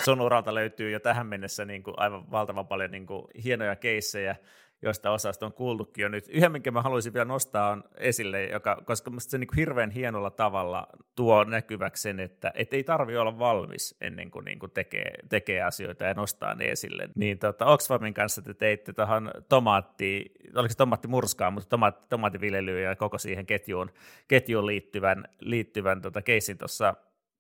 Sun 0.05 0.21
uralta 0.21 0.55
löytyy 0.55 0.91
jo 0.91 0.99
tähän 0.99 1.27
mennessä 1.27 1.65
niin 1.65 1.83
kuin 1.83 1.93
aivan 1.97 2.31
valtavan 2.31 2.67
paljon 2.67 2.91
niin 2.91 3.05
kuin 3.05 3.23
hienoja 3.43 3.75
keissejä 3.75 4.35
joista 4.81 5.11
osasta 5.11 5.45
on 5.45 5.53
kuultukin 5.53 6.03
jo 6.03 6.09
nyt. 6.09 6.27
Yhden, 6.27 6.51
minkä 6.51 6.71
mä 6.71 6.81
haluaisin 6.81 7.13
vielä 7.13 7.25
nostaa 7.25 7.69
on 7.69 7.83
esille, 7.97 8.45
joka, 8.45 8.81
koska 8.85 9.11
musta 9.11 9.31
se 9.31 9.37
niin 9.37 9.47
kuin 9.47 9.57
hirveän 9.57 9.91
hienolla 9.91 10.29
tavalla 10.29 10.87
tuo 11.15 11.43
näkyväksi 11.43 12.01
sen, 12.01 12.19
että 12.19 12.51
et 12.55 12.73
ei 12.73 12.83
tarvi 12.83 13.17
olla 13.17 13.39
valmis 13.39 13.97
ennen 14.01 14.31
kuin, 14.31 14.45
niin 14.45 14.59
kuin 14.59 14.71
tekee, 14.71 15.13
tekee 15.29 15.61
asioita 15.61 16.03
ja 16.03 16.13
nostaa 16.13 16.55
ne 16.55 16.65
esille. 16.65 17.09
Niin 17.15 17.39
tota, 17.39 17.65
Oxfamin 17.65 18.13
kanssa 18.13 18.41
te 18.41 18.53
teitte 18.53 18.93
tuohon 18.93 19.31
tomaatti, 19.49 20.31
oliko 20.55 20.71
se 20.71 20.77
tomaattimurskaa, 20.77 21.51
mutta 21.51 21.69
tomaatti, 21.69 22.07
tomaattiviljelyyn 22.09 22.83
ja 22.83 22.95
koko 22.95 23.17
siihen 23.17 23.45
ketjuun, 23.45 23.91
ketjuun 24.27 24.65
liittyvän, 24.65 25.27
liittyvän 25.39 26.01
tota, 26.01 26.21
keissin 26.21 26.57
tuossa 26.57 26.95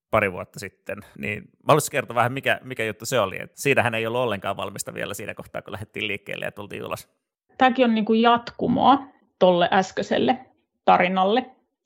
pari 0.09 0.31
vuotta 0.31 0.59
sitten, 0.59 0.97
niin 1.17 1.43
mä 1.43 1.67
haluaisin 1.67 1.91
kertoa 1.91 2.15
vähän, 2.15 2.33
mikä, 2.33 2.59
mikä 2.63 2.83
juttu 2.83 3.05
se 3.05 3.19
oli. 3.19 3.41
Et 3.41 3.57
siinähän 3.57 3.95
ei 3.95 4.07
ollut 4.07 4.21
ollenkaan 4.21 4.57
valmista 4.57 4.93
vielä 4.93 5.13
siinä 5.13 5.33
kohtaa, 5.33 5.61
kun 5.61 5.73
lähdettiin 5.73 6.07
liikkeelle 6.07 6.45
ja 6.45 6.51
tultiin 6.51 6.85
ulos. 6.85 7.09
Tämäkin 7.57 7.85
on 7.85 7.95
niin 7.95 8.05
kuin 8.05 8.21
jatkumoa 8.21 9.03
tolle 9.39 9.69
äskeiselle 9.71 10.37
tarinalle 10.85 11.45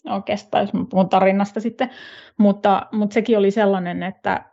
oikeastaan, 0.10 0.64
jos 0.64 0.74
mä 0.74 0.86
puhun 0.90 1.10
tarinasta 1.10 1.60
sitten, 1.60 1.90
mutta, 2.38 2.86
mutta 2.92 3.14
sekin 3.14 3.38
oli 3.38 3.52
sellainen, 3.52 4.04
että, 4.04 4.44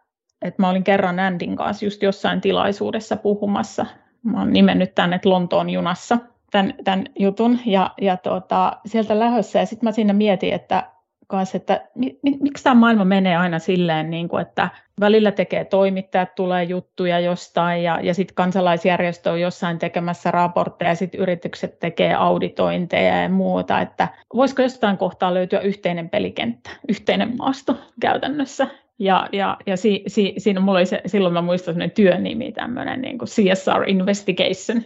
että 0.42 0.62
mä 0.62 0.68
olin 0.68 0.84
kerran 0.84 1.20
Andin 1.20 1.56
kanssa 1.56 1.86
just 1.86 2.02
jossain 2.02 2.40
tilaisuudessa 2.40 3.16
puhumassa. 3.16 3.86
Mä 4.22 4.38
oon 4.38 4.52
nimennyt 4.52 4.94
tänne 4.94 5.20
Lontoon 5.24 5.70
junassa 5.70 6.18
tämän, 6.50 6.74
tämän 6.84 7.04
jutun 7.18 7.58
ja, 7.66 7.90
ja 8.00 8.16
tuota, 8.16 8.78
sieltä 8.86 9.18
lähössä 9.18 9.58
ja 9.58 9.66
sitten 9.66 9.86
mä 9.86 9.92
siinä 9.92 10.12
mietin, 10.12 10.54
että 10.54 10.90
kanssa, 11.28 11.56
että 11.56 11.88
mi, 11.94 12.18
mi, 12.22 12.36
miksi 12.40 12.64
tämä 12.64 12.74
maailma 12.74 13.04
menee 13.04 13.36
aina 13.36 13.58
silleen, 13.58 14.10
niin 14.10 14.28
kuin, 14.28 14.42
että 14.42 14.68
välillä 15.00 15.32
tekee 15.32 15.64
toimittajat, 15.64 16.34
tulee 16.34 16.64
juttuja 16.64 17.20
jostain 17.20 17.82
ja, 17.82 18.00
ja 18.02 18.14
sitten 18.14 18.34
kansalaisjärjestö 18.34 19.30
on 19.30 19.40
jossain 19.40 19.78
tekemässä 19.78 20.30
raportteja 20.30 20.90
ja 20.90 20.94
sitten 20.94 21.20
yritykset 21.20 21.78
tekee 21.78 22.14
auditointeja 22.14 23.22
ja 23.22 23.28
muuta, 23.28 23.80
että 23.80 24.08
voisiko 24.34 24.62
jostain 24.62 24.98
kohtaa 24.98 25.34
löytyä 25.34 25.60
yhteinen 25.60 26.10
pelikenttä, 26.10 26.70
yhteinen 26.88 27.36
maasto 27.36 27.76
käytännössä, 28.00 28.66
ja, 28.98 29.28
ja, 29.32 29.56
ja 29.66 29.76
si, 29.76 30.02
si, 30.06 30.34
siinä 30.38 30.60
mulla 30.60 30.78
oli 30.78 30.86
se, 30.86 31.00
silloin 31.06 31.34
mä 31.34 31.42
muistan 31.42 31.74
sellainen 31.74 31.94
työnimi, 31.94 32.52
tämmöinen 32.52 33.00
niin 33.00 33.18
kuin 33.18 33.28
CSR 33.28 33.84
Investigation, 33.86 34.82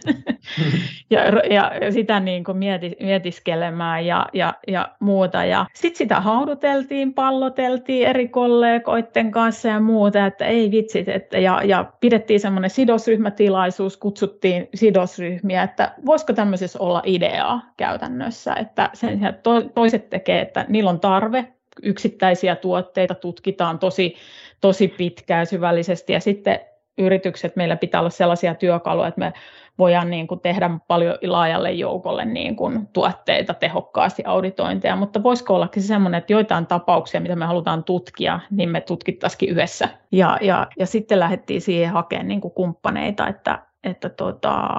ja, 1.09 1.19
ja, 1.55 1.71
ja, 1.81 1.91
sitä 1.91 2.19
niin 2.19 2.43
kuin 2.43 2.57
mieti, 2.57 2.95
mietiskelemään 2.99 4.05
ja, 4.05 4.25
ja, 4.33 4.53
ja 4.67 4.89
muuta. 4.99 5.45
Ja 5.45 5.65
sitten 5.73 5.97
sitä 5.97 6.19
hauduteltiin, 6.19 7.13
palloteltiin 7.13 8.07
eri 8.07 8.27
kollegoiden 8.27 9.31
kanssa 9.31 9.67
ja 9.67 9.79
muuta, 9.79 10.25
että 10.25 10.45
ei 10.45 10.71
vitsit, 10.71 11.09
että, 11.09 11.39
ja, 11.39 11.61
ja 11.63 11.91
pidettiin 11.99 12.39
semmoinen 12.39 12.69
sidosryhmätilaisuus, 12.69 13.97
kutsuttiin 13.97 14.69
sidosryhmiä, 14.75 15.63
että 15.63 15.93
voisiko 16.05 16.33
tämmöisessä 16.33 16.79
olla 16.79 17.01
ideaa 17.05 17.61
käytännössä, 17.77 18.55
että 18.55 18.89
sen 18.93 19.19
to, 19.43 19.61
toiset 19.61 20.09
tekee, 20.09 20.41
että 20.41 20.65
niillä 20.69 20.89
on 20.89 20.99
tarve, 20.99 21.52
yksittäisiä 21.83 22.55
tuotteita 22.55 23.15
tutkitaan 23.15 23.79
tosi, 23.79 24.15
tosi 24.61 24.87
pitkään 24.87 25.45
syvällisesti 25.45 26.13
ja 26.13 26.19
sitten 26.19 26.59
yritykset, 26.97 27.55
meillä 27.55 27.75
pitää 27.75 27.99
olla 27.99 28.09
sellaisia 28.09 28.55
työkaluja, 28.55 29.07
että 29.07 29.19
me 29.19 29.33
voidaan 29.79 30.09
niin 30.09 30.27
kuin 30.27 30.39
tehdä 30.39 30.69
paljon 30.87 31.17
laajalle 31.21 31.71
joukolle 31.71 32.25
niin 32.25 32.55
kuin 32.55 32.87
tuotteita 32.87 33.53
tehokkaasti 33.53 34.23
auditointeja, 34.25 34.95
mutta 34.95 35.23
voisiko 35.23 35.55
olla 35.55 35.69
se 35.75 35.81
semmoinen, 35.81 36.17
että 36.17 36.33
joitain 36.33 36.67
tapauksia, 36.67 37.21
mitä 37.21 37.35
me 37.35 37.45
halutaan 37.45 37.83
tutkia, 37.83 38.39
niin 38.51 38.69
me 38.69 38.81
tutkittaisikin 38.81 39.49
yhdessä. 39.49 39.89
Ja, 40.11 40.37
ja, 40.41 40.67
ja 40.79 40.85
sitten 40.85 41.19
lähdettiin 41.19 41.61
siihen 41.61 41.93
hakemaan 41.93 42.27
niin 42.27 42.41
kuin 42.41 42.53
kumppaneita, 42.53 43.27
että, 43.27 43.59
että 43.83 44.09
tota, 44.09 44.69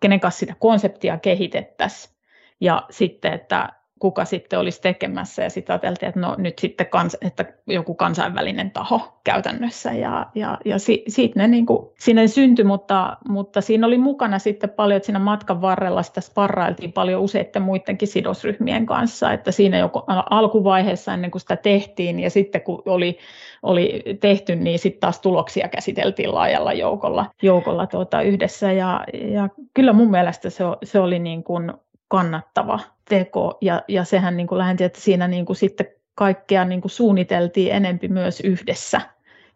kenen 0.00 0.20
kanssa 0.20 0.38
sitä 0.38 0.54
konseptia 0.58 1.18
kehitettäisiin. 1.18 2.14
Ja 2.60 2.82
sitten, 2.90 3.32
että 3.32 3.68
kuka 4.02 4.24
sitten 4.24 4.58
olisi 4.58 4.80
tekemässä. 4.80 5.42
Ja 5.42 5.50
sitten 5.50 5.74
ajateltiin, 5.74 6.08
että 6.08 6.20
no 6.20 6.34
nyt 6.38 6.58
sitten 6.58 6.86
kans, 6.86 7.16
että 7.20 7.44
joku 7.66 7.94
kansainvälinen 7.94 8.70
taho 8.70 9.18
käytännössä. 9.24 9.92
Ja, 9.92 10.26
ja, 10.34 10.58
ja 10.64 10.78
si, 10.78 11.02
siitä 11.08 11.38
ne 11.38 11.48
niin 11.48 11.66
kuin, 11.66 11.88
sinne 11.98 12.26
syntyi, 12.26 12.64
mutta, 12.64 13.16
mutta 13.28 13.60
siinä 13.60 13.86
oli 13.86 13.98
mukana 13.98 14.38
sitten 14.38 14.70
paljon, 14.70 14.96
että 14.96 15.06
siinä 15.06 15.18
matkan 15.18 15.60
varrella 15.60 16.02
sitä 16.02 16.20
sparrailtiin 16.20 16.92
paljon 16.92 17.22
useiden 17.22 17.62
muidenkin 17.62 18.08
sidosryhmien 18.08 18.86
kanssa, 18.86 19.32
että 19.32 19.52
siinä 19.52 19.78
joko 19.78 20.04
alkuvaiheessa 20.30 21.14
ennen 21.14 21.30
kuin 21.30 21.40
sitä 21.40 21.56
tehtiin 21.56 22.20
ja 22.20 22.30
sitten 22.30 22.60
kun 22.60 22.82
oli, 22.86 23.18
oli 23.62 24.02
tehty, 24.20 24.56
niin 24.56 24.78
sitten 24.78 25.00
taas 25.00 25.20
tuloksia 25.20 25.68
käsiteltiin 25.68 26.34
laajalla 26.34 26.72
joukolla, 26.72 27.26
joukolla 27.42 27.86
tuota 27.86 28.22
yhdessä. 28.22 28.72
Ja, 28.72 29.04
ja 29.12 29.48
kyllä 29.74 29.92
mun 29.92 30.10
mielestä 30.10 30.50
se, 30.50 30.64
se 30.84 31.00
oli 31.00 31.18
niin 31.18 31.44
kuin 31.44 31.72
kannattava 32.12 32.80
teko. 33.08 33.58
Ja, 33.60 33.82
ja 33.88 34.04
sehän 34.04 34.36
niin 34.36 34.46
kuin 34.46 34.58
lähentiin, 34.58 34.86
että 34.86 35.00
siinä 35.00 35.28
niin 35.28 35.46
kuin 35.46 35.56
sitten 35.56 35.86
kaikkea 36.14 36.64
niin 36.64 36.80
kuin 36.80 36.90
suunniteltiin 36.90 37.72
enempi 37.72 38.08
myös 38.08 38.40
yhdessä 38.40 39.00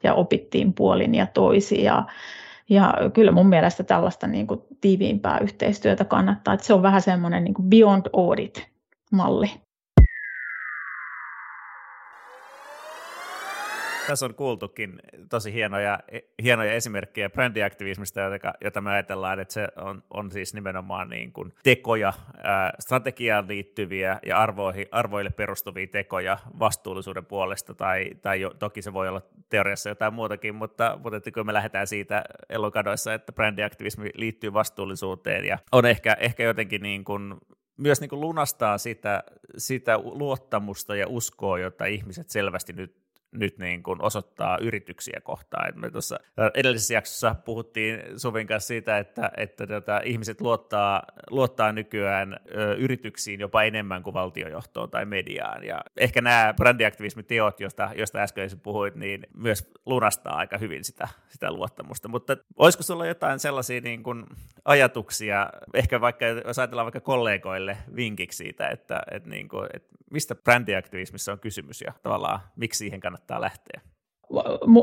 ja 0.02 0.14
opittiin 0.14 0.72
puolin 0.72 1.14
ja 1.14 1.26
toisin. 1.26 1.84
Ja, 1.84 2.06
ja 2.68 2.94
kyllä 3.14 3.32
mun 3.32 3.48
mielestä 3.48 3.84
tällaista 3.84 4.26
niin 4.26 4.46
kuin 4.46 4.60
tiiviimpää 4.80 5.38
yhteistyötä 5.38 6.04
kannattaa, 6.04 6.54
että 6.54 6.66
se 6.66 6.74
on 6.74 6.82
vähän 6.82 7.02
semmoinen 7.02 7.44
niin 7.44 7.54
kuin 7.54 7.70
beyond 7.70 8.06
audit 8.12 8.68
malli. 9.12 9.50
Tässä 14.06 14.26
on 14.26 14.34
kuultukin 14.34 15.00
tosi 15.30 15.52
hienoja, 15.52 15.98
hienoja 16.42 16.72
esimerkkejä 16.72 17.30
brändiaktivismista, 17.30 18.20
jota, 18.20 18.52
jota 18.64 18.80
me 18.80 18.90
ajatellaan, 18.90 19.40
että 19.40 19.54
se 19.54 19.68
on, 19.76 20.02
on 20.10 20.30
siis 20.30 20.54
nimenomaan 20.54 21.08
niin 21.08 21.32
kuin 21.32 21.52
tekoja, 21.62 22.12
strategiaan 22.80 23.48
liittyviä 23.48 24.18
ja 24.26 24.38
arvoihin, 24.38 24.86
arvoille 24.90 25.30
perustuvia 25.30 25.86
tekoja 25.86 26.38
vastuullisuuden 26.58 27.26
puolesta, 27.26 27.74
tai, 27.74 28.10
tai 28.22 28.40
jo, 28.40 28.50
toki 28.58 28.82
se 28.82 28.92
voi 28.92 29.08
olla 29.08 29.22
teoriassa 29.48 29.88
jotain 29.88 30.14
muutakin, 30.14 30.54
mutta, 30.54 30.98
mutta 31.02 31.30
kun 31.30 31.46
me 31.46 31.52
lähdetään 31.52 31.86
siitä 31.86 32.24
elokadoissa, 32.48 33.14
että 33.14 33.32
brändiaktivismi 33.32 34.10
liittyy 34.14 34.52
vastuullisuuteen 34.52 35.44
ja 35.44 35.58
on 35.72 35.86
ehkä, 35.86 36.16
ehkä 36.20 36.42
jotenkin 36.42 36.82
niin 36.82 37.04
kuin 37.04 37.34
myös 37.76 38.00
niin 38.00 38.08
kuin 38.08 38.20
lunastaa 38.20 38.78
sitä, 38.78 39.24
sitä 39.56 39.98
luottamusta 39.98 40.96
ja 40.96 41.06
uskoa, 41.08 41.58
jota 41.58 41.84
ihmiset 41.84 42.30
selvästi 42.30 42.72
nyt 42.72 43.05
nyt 43.32 43.58
niin 43.58 43.82
kuin 43.82 44.02
osoittaa 44.02 44.58
yrityksiä 44.58 45.20
kohtaan. 45.24 45.68
Et 45.68 45.76
me 45.76 45.90
tuossa 45.90 46.20
edellisessä 46.54 46.94
jaksossa 46.94 47.34
puhuttiin 47.44 48.02
Suvin 48.16 48.46
kanssa 48.46 48.68
siitä, 48.68 48.98
että, 48.98 49.30
että 49.36 49.66
tota, 49.66 50.00
ihmiset 50.04 50.40
luottaa, 50.40 51.02
luottaa 51.30 51.72
nykyään 51.72 52.40
ö, 52.56 52.74
yrityksiin 52.74 53.40
jopa 53.40 53.62
enemmän 53.62 54.02
kuin 54.02 54.14
valtiojohtoon 54.14 54.90
tai 54.90 55.04
mediaan. 55.04 55.64
Ja 55.64 55.80
ehkä 55.96 56.20
nämä 56.20 56.54
brändiaktivismiteot, 56.56 57.60
joista, 57.60 57.90
joista 57.96 58.18
äsken 58.18 58.50
puhuit, 58.62 58.94
niin 58.94 59.26
myös 59.36 59.70
lunastaa 59.86 60.36
aika 60.36 60.58
hyvin 60.58 60.84
sitä, 60.84 61.08
sitä 61.28 61.52
luottamusta. 61.52 62.08
Mutta 62.08 62.36
olisiko 62.56 62.82
sulla 62.82 63.06
jotain 63.06 63.38
sellaisia 63.38 63.80
niin 63.80 64.02
kuin 64.02 64.24
ajatuksia, 64.64 65.50
ehkä 65.74 66.00
vaikka 66.00 66.26
jos 66.26 66.58
ajatellaan 66.58 66.86
vaikka 66.86 67.00
kollegoille 67.00 67.76
vinkiksi 67.96 68.36
siitä, 68.36 68.68
että, 68.68 69.02
että, 69.10 69.28
niin 69.28 69.48
kuin, 69.48 69.68
että 69.74 69.96
mistä 70.10 70.34
brändiaktivismissa 70.34 71.32
on 71.32 71.40
kysymys 71.40 71.80
ja 71.80 71.92
tavallaan 72.02 72.40
miksi 72.56 72.78
siihen 72.78 73.00
kannattaa 73.00 73.15
lähteä? 73.38 73.80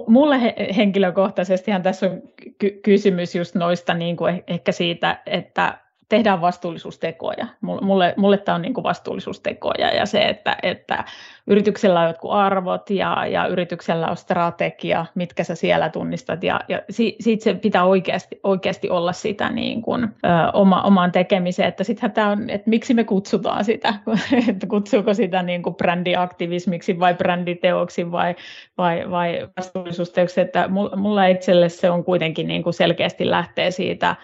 Mulle 0.08 0.40
henkilökohtaisestihan 0.78 1.82
tässä 1.82 2.06
on 2.06 2.22
ky- 2.58 2.80
kysymys 2.84 3.36
just 3.36 3.56
noista 3.56 3.94
niin 3.94 4.18
kuin 4.18 4.36
eh-, 4.36 4.44
ehkä 4.48 4.72
siitä, 4.72 5.22
että 5.26 5.80
tehdään 6.10 6.42
vastuullisuustekoja. 6.42 7.48
Mulle, 7.62 8.14
mulle 8.18 8.38
tämä 8.38 8.56
on 8.56 8.62
niin 8.62 8.74
kuin 8.74 8.84
vastuullisuustekoja 8.84 9.96
ja 9.96 10.06
se, 10.06 10.22
että, 10.22 10.58
että 10.64 11.04
yrityksellä 11.48 12.02
on 12.02 12.08
jotkut 12.08 12.32
arvot 12.32 12.90
ja, 12.90 13.26
ja 13.26 13.48
yrityksellä 13.48 14.08
on 14.08 14.18
strategia, 14.18 15.06
mitkä 15.16 15.44
sä 15.44 15.56
siellä 15.56 15.90
tunnistat 15.90 16.44
ja, 16.44 16.60
ja 16.68 16.82
si, 16.90 17.16
siitä 17.20 17.44
se 17.44 17.54
pitää 17.54 17.84
oikeasti, 17.84 18.40
oikeasti 18.44 18.90
olla 18.90 19.14
sitä 19.14 19.50
niin 19.50 19.82
kuin, 19.82 20.04
ö, 20.04 20.08
oma, 20.54 20.82
omaan 20.82 21.12
tekemiseen, 21.12 21.70
että 21.70 21.84
sittenhän 21.84 22.12
tämä 22.12 22.30
on, 22.30 22.50
että 22.50 22.70
miksi 22.70 22.94
me 22.94 23.04
kutsutaan 23.04 23.66
sitä, 23.66 23.94
että 24.50 24.68
kutsuuko 24.68 25.14
sitä 25.14 25.44
niin 25.44 25.64
kuin 25.64 25.76
brändiaktivismiksi 25.76 27.00
vai 27.00 27.14
bränditeoksi 27.14 28.12
vai, 28.12 28.36
vai, 28.78 29.10
vai 29.10 29.48
vastuullisuusteoksi, 29.58 30.42
että 30.42 30.70
mulla 30.96 31.26
itselle 31.26 31.70
se 31.70 31.90
on 31.90 32.04
kuitenkin 32.04 32.48
niin 32.48 32.64
kuin 32.64 32.74
selkeästi 32.74 33.30
lähtee 33.30 33.72
siitä, 33.72 34.16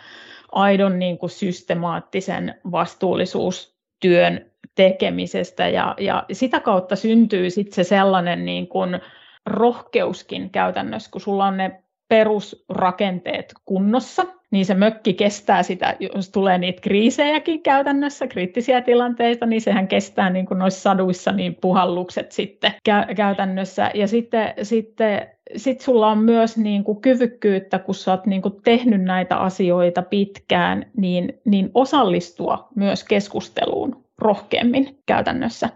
aidon 0.51 0.99
niin 0.99 1.17
kuin 1.17 1.29
systemaattisen 1.29 2.55
vastuullisuustyön 2.71 4.51
tekemisestä. 4.75 5.67
Ja, 5.67 5.95
ja 5.99 6.25
sitä 6.31 6.59
kautta 6.59 6.95
syntyy 6.95 7.49
sitten 7.49 7.75
se 7.75 7.83
sellainen 7.83 8.45
niin 8.45 8.67
kuin 8.67 8.99
rohkeuskin 9.45 10.49
käytännössä, 10.49 11.11
kun 11.11 11.21
sulla 11.21 11.45
on 11.45 11.57
ne 11.57 11.83
perusrakenteet 12.07 13.53
kunnossa, 13.65 14.25
niin 14.51 14.65
se 14.65 14.73
mökki 14.73 15.13
kestää 15.13 15.63
sitä, 15.63 15.95
jos 15.99 16.29
tulee 16.29 16.57
niitä 16.57 16.81
kriisejäkin 16.81 17.63
käytännössä, 17.63 18.27
kriittisiä 18.27 18.81
tilanteita, 18.81 19.45
niin 19.45 19.61
sehän 19.61 19.87
kestää 19.87 20.29
niin 20.29 20.45
kuin 20.45 20.57
noissa 20.57 20.81
saduissa 20.81 21.31
niin 21.31 21.55
puhallukset 21.61 22.31
sitten 22.31 22.73
käytännössä. 23.15 23.91
Ja 23.93 24.07
sitten, 24.07 24.53
sitten 24.61 25.27
sit 25.55 25.81
sulla 25.81 26.07
on 26.07 26.17
myös 26.17 26.57
niin 26.57 26.83
kuin 26.83 27.01
kyvykkyyttä, 27.01 27.79
kun 27.79 27.95
sä 27.95 28.11
oot 28.11 28.25
niin 28.25 28.41
kuin 28.41 28.61
tehnyt 28.63 29.01
näitä 29.01 29.37
asioita 29.37 30.01
pitkään, 30.01 30.85
niin, 30.97 31.39
niin 31.45 31.71
osallistua 31.73 32.67
myös 32.75 33.03
keskusteluun 33.03 34.03
rohkeammin 34.17 34.99
käytännössä. 35.05 35.69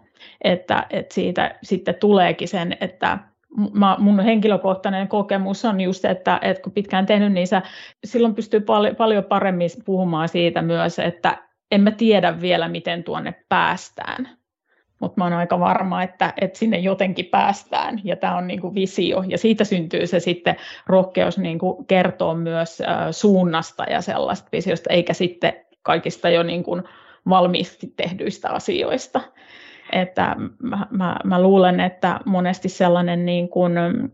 Että, 0.43 0.85
että 0.89 1.13
siitä 1.13 1.55
sitten 1.63 1.95
tuleekin 1.95 2.47
sen, 2.47 2.77
että 2.81 3.19
mä, 3.73 3.95
mun 3.99 4.19
henkilökohtainen 4.19 5.07
kokemus 5.07 5.65
on 5.65 5.81
just, 5.81 6.05
että, 6.05 6.39
että 6.41 6.63
kun 6.63 6.71
pitkään 6.71 7.05
tehnyt, 7.05 7.33
niin 7.33 7.47
sä, 7.47 7.61
silloin 8.05 8.35
pystyy 8.35 8.59
pal- 8.59 8.95
paljon 8.95 9.23
paremmin 9.23 9.69
puhumaan 9.85 10.29
siitä 10.29 10.61
myös, 10.61 10.99
että 10.99 11.37
en 11.71 11.81
mä 11.81 11.91
tiedä 11.91 12.41
vielä, 12.41 12.67
miten 12.67 13.03
tuonne 13.03 13.33
päästään. 13.49 14.29
mutta 14.99 15.21
mä 15.21 15.23
oon 15.23 15.33
aika 15.33 15.59
varma, 15.59 16.03
että, 16.03 16.33
että 16.41 16.59
sinne 16.59 16.77
jotenkin 16.77 17.25
päästään 17.25 18.01
ja 18.03 18.15
tämä 18.15 18.37
on 18.37 18.47
niin 18.47 18.61
kuin 18.61 18.75
visio 18.75 19.23
ja 19.27 19.37
siitä 19.37 19.63
syntyy 19.63 20.07
se 20.07 20.19
sitten 20.19 20.55
rohkeus 20.87 21.37
niin 21.37 21.59
kuin 21.59 21.85
kertoa 21.85 22.35
myös 22.35 22.81
suunnasta 23.11 23.83
ja 23.83 24.01
sellaista 24.01 24.49
visiosta, 24.51 24.93
eikä 24.93 25.13
sitten 25.13 25.53
kaikista 25.81 26.29
jo 26.29 26.43
niin 26.43 26.63
kuin 26.63 26.83
valmiiksi 27.29 27.93
tehdyistä 27.95 28.49
asioista. 28.49 29.21
Että 29.93 30.35
mä, 30.61 30.87
mä, 30.91 31.15
mä 31.23 31.41
luulen, 31.41 31.79
että 31.79 32.19
monesti 32.25 32.69
sellainen 32.69 33.25
niin 33.25 33.49
kuin 33.49 33.73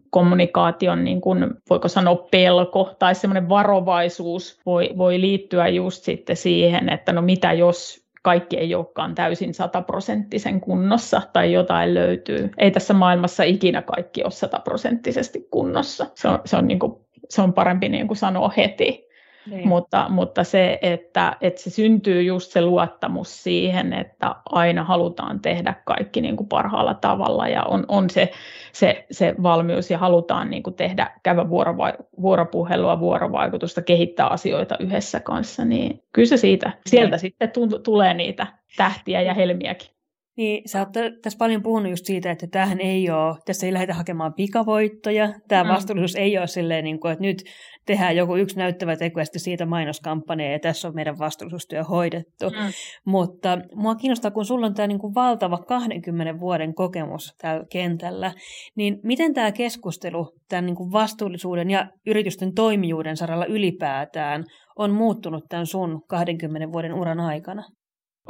kommunikaation, 0.09 1.03
niin 1.03 1.21
kuin, 1.21 1.49
voiko 1.69 1.87
sanoa 1.87 2.27
pelko 2.31 2.95
tai 2.99 3.15
semmoinen 3.15 3.49
varovaisuus 3.49 4.59
voi, 4.65 4.89
voi 4.97 5.21
liittyä 5.21 5.67
just 5.67 6.03
sitten 6.03 6.35
siihen, 6.35 6.89
että 6.89 7.13
no 7.13 7.21
mitä 7.21 7.53
jos 7.53 8.09
kaikki 8.21 8.57
ei 8.57 8.75
olekaan 8.75 9.15
täysin 9.15 9.53
sataprosenttisen 9.53 10.61
kunnossa 10.61 11.21
tai 11.33 11.53
jotain 11.53 11.93
löytyy. 11.93 12.49
Ei 12.57 12.71
tässä 12.71 12.93
maailmassa 12.93 13.43
ikinä 13.43 13.81
kaikki 13.81 14.23
ole 14.23 14.31
sataprosenttisesti 14.31 15.47
kunnossa. 15.51 16.05
Se 16.15 16.27
on, 16.27 16.39
se 16.45 16.57
on, 16.57 16.67
niin 16.67 16.79
kuin, 16.79 16.93
se 17.29 17.41
on 17.41 17.53
parempi 17.53 17.89
niin 17.89 18.07
kuin 18.07 18.17
sanoa 18.17 18.53
heti. 18.57 19.09
Niin. 19.45 19.67
Mutta, 19.67 20.06
mutta 20.10 20.43
se, 20.43 20.80
että, 20.82 21.38
että 21.41 21.62
se 21.62 21.69
syntyy 21.69 22.23
just 22.23 22.52
se 22.52 22.62
luottamus 22.62 23.43
siihen, 23.43 23.93
että 23.93 24.36
aina 24.49 24.84
halutaan 24.84 25.39
tehdä 25.39 25.73
kaikki 25.86 26.21
niin 26.21 26.38
kuin 26.38 26.47
parhaalla 26.47 26.93
tavalla 26.93 27.47
ja 27.47 27.63
on, 27.63 27.86
on 27.88 28.10
se, 28.10 28.32
se, 28.73 29.06
se 29.12 29.36
valmius 29.43 29.91
ja 29.91 29.97
halutaan 29.97 30.49
niin 30.49 30.63
kuin 30.63 30.75
tehdä, 30.75 31.12
käydä 31.23 31.41
vuorova- 31.41 32.06
vuoropuhelua, 32.21 32.99
vuorovaikutusta, 32.99 33.82
kehittää 33.82 34.28
asioita 34.28 34.75
yhdessä 34.80 35.19
kanssa, 35.19 35.65
niin 35.65 36.04
kyllä 36.13 36.28
se 36.28 36.38
siitä, 36.38 36.71
sieltä 36.86 37.15
niin. 37.15 37.19
sitten 37.19 37.52
tulee 37.84 38.13
niitä 38.13 38.47
tähtiä 38.78 39.21
ja 39.21 39.34
helmiäkin. 39.34 39.98
Niin, 40.39 40.69
sä 40.69 40.80
oot 40.80 40.89
tässä 41.21 41.38
paljon 41.38 41.63
puhunut 41.63 41.89
just 41.89 42.06
siitä, 42.06 42.32
että 42.32 42.47
tämähän 42.52 42.80
ei 42.80 43.10
ole, 43.10 43.36
tässä 43.45 43.65
ei 43.65 43.73
lähdetä 43.73 43.93
hakemaan 43.93 44.34
pikavoittoja. 44.34 45.34
Tämä 45.47 45.63
mm. 45.63 45.69
vastuullisuus 45.69 46.15
ei 46.15 46.38
ole 46.38 46.47
silleen, 46.47 46.84
niin 46.84 46.99
kuin, 46.99 47.12
että 47.12 47.21
nyt 47.21 47.43
tehdään 47.86 48.15
joku 48.15 48.36
yksi 48.36 48.58
näyttävä 48.58 48.95
teko 48.95 49.19
ja 49.19 49.25
sitten 49.25 49.39
siitä 49.39 49.65
mainoskampanja 49.65 50.52
ja 50.52 50.60
tässä 50.60 50.88
on 50.88 50.95
meidän 50.95 51.19
vastuullisuustyö 51.19 51.84
hoidettu. 51.84 52.49
Mm. 52.49 52.71
Mutta 53.06 53.58
mua 53.75 53.95
kiinnostaa, 53.95 54.32
kun 54.32 54.45
sulla 54.45 54.65
on 54.65 54.73
tämä 54.73 54.88
niin 54.88 54.99
kuin 54.99 55.15
valtava 55.15 55.58
20 55.58 56.39
vuoden 56.39 56.73
kokemus 56.73 57.34
tällä 57.41 57.65
kentällä, 57.71 58.34
niin 58.75 58.99
miten 59.04 59.34
tämä 59.34 59.52
keskustelu 59.52 60.32
tämän 60.49 60.65
niin 60.65 60.75
kuin 60.75 60.91
vastuullisuuden 60.91 61.69
ja 61.69 61.88
yritysten 62.06 62.54
toimijuuden 62.54 63.17
saralla 63.17 63.45
ylipäätään 63.45 64.43
on 64.78 64.91
muuttunut 64.91 65.43
tämän 65.49 65.65
sun 65.65 66.02
20 66.08 66.71
vuoden 66.71 66.93
uran 66.93 67.19
aikana? 67.19 67.63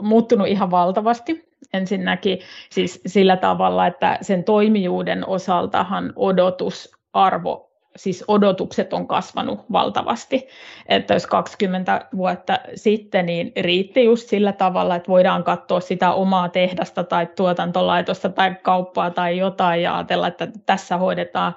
muuttunut 0.01 0.47
ihan 0.47 0.71
valtavasti. 0.71 1.48
Ensinnäkin 1.73 2.39
siis 2.69 3.01
sillä 3.05 3.37
tavalla, 3.37 3.87
että 3.87 4.17
sen 4.21 4.43
toimijuuden 4.43 5.27
osaltahan 5.27 6.13
odotusarvo 6.15 7.69
siis 7.95 8.23
odotukset 8.27 8.93
on 8.93 9.07
kasvanut 9.07 9.59
valtavasti. 9.71 10.47
Että 10.87 11.13
jos 11.13 11.27
20 11.27 12.05
vuotta 12.15 12.59
sitten, 12.75 13.25
niin 13.25 13.51
riitti 13.57 14.03
just 14.03 14.29
sillä 14.29 14.51
tavalla, 14.51 14.95
että 14.95 15.07
voidaan 15.07 15.43
katsoa 15.43 15.79
sitä 15.79 16.11
omaa 16.13 16.49
tehdasta 16.49 17.03
tai 17.03 17.27
tuotantolaitosta 17.35 18.29
tai 18.29 18.55
kauppaa 18.61 19.11
tai 19.11 19.37
jotain 19.37 19.81
ja 19.81 19.95
ajatella, 19.95 20.27
että 20.27 20.47
tässä 20.65 20.97
hoidetaan 20.97 21.55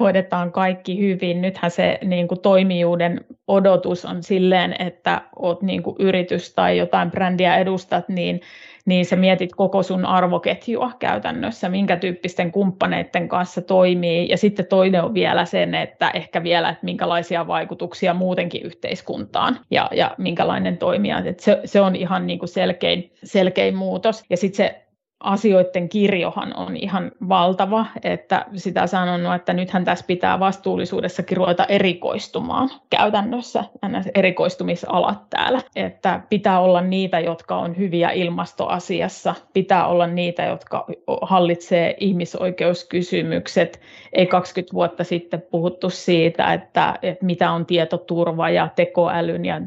hoidetaan 0.00 0.52
kaikki 0.52 0.98
hyvin. 0.98 1.42
Nythän 1.42 1.70
se 1.70 1.98
niin 2.04 2.28
kuin 2.28 2.40
toimijuuden 2.40 3.24
odotus 3.48 4.04
on 4.04 4.22
silleen, 4.22 4.76
että 4.78 5.22
olet 5.36 5.62
niin 5.62 5.82
kuin 5.82 5.96
yritys 5.98 6.54
tai 6.54 6.78
jotain 6.78 7.10
brändiä 7.10 7.56
edustat, 7.56 8.08
niin, 8.08 8.40
niin 8.86 9.06
sä 9.06 9.16
mietit 9.16 9.54
koko 9.54 9.82
sun 9.82 10.04
arvoketjua 10.04 10.92
käytännössä, 10.98 11.68
minkä 11.68 11.96
tyyppisten 11.96 12.52
kumppaneiden 12.52 13.28
kanssa 13.28 13.62
toimii. 13.62 14.28
Ja 14.28 14.36
sitten 14.36 14.66
toinen 14.66 15.04
on 15.04 15.14
vielä 15.14 15.44
sen, 15.44 15.74
että 15.74 16.10
ehkä 16.10 16.42
vielä, 16.42 16.68
että 16.68 16.84
minkälaisia 16.84 17.46
vaikutuksia 17.46 18.14
muutenkin 18.14 18.62
yhteiskuntaan 18.62 19.58
ja, 19.70 19.90
ja 19.92 20.14
minkälainen 20.18 20.78
toimija. 20.78 21.22
Se, 21.38 21.60
se 21.64 21.80
on 21.80 21.96
ihan 21.96 22.26
niin 22.26 22.38
kuin 22.38 22.48
selkein, 22.48 23.12
selkein 23.24 23.76
muutos. 23.76 24.24
Ja 24.30 24.36
sitten 24.36 24.56
se 24.56 24.84
asioiden 25.20 25.88
kirjohan 25.88 26.56
on 26.56 26.76
ihan 26.76 27.12
valtava, 27.28 27.86
että 28.02 28.46
sitä 28.56 28.86
sanonut, 28.86 29.34
että 29.34 29.52
nythän 29.52 29.84
tässä 29.84 30.04
pitää 30.06 30.40
vastuullisuudessakin 30.40 31.36
ruveta 31.36 31.64
erikoistumaan 31.64 32.70
käytännössä, 32.90 33.64
nämä 33.82 34.02
erikoistumisalat 34.14 35.30
täällä, 35.30 35.60
että 35.76 36.20
pitää 36.28 36.60
olla 36.60 36.80
niitä, 36.80 37.20
jotka 37.20 37.56
on 37.56 37.76
hyviä 37.78 38.10
ilmastoasiassa, 38.10 39.34
pitää 39.52 39.86
olla 39.86 40.06
niitä, 40.06 40.44
jotka 40.44 40.86
hallitsee 41.22 41.96
ihmisoikeuskysymykset, 42.00 43.80
ei 44.12 44.26
20 44.26 44.74
vuotta 44.74 45.04
sitten 45.04 45.42
puhuttu 45.50 45.90
siitä, 45.90 46.52
että, 46.52 46.98
että 47.02 47.24
mitä 47.24 47.50
on 47.50 47.66
tietoturva 47.66 48.50
ja 48.50 48.68
tekoälyn 48.76 49.44
ja 49.44 49.60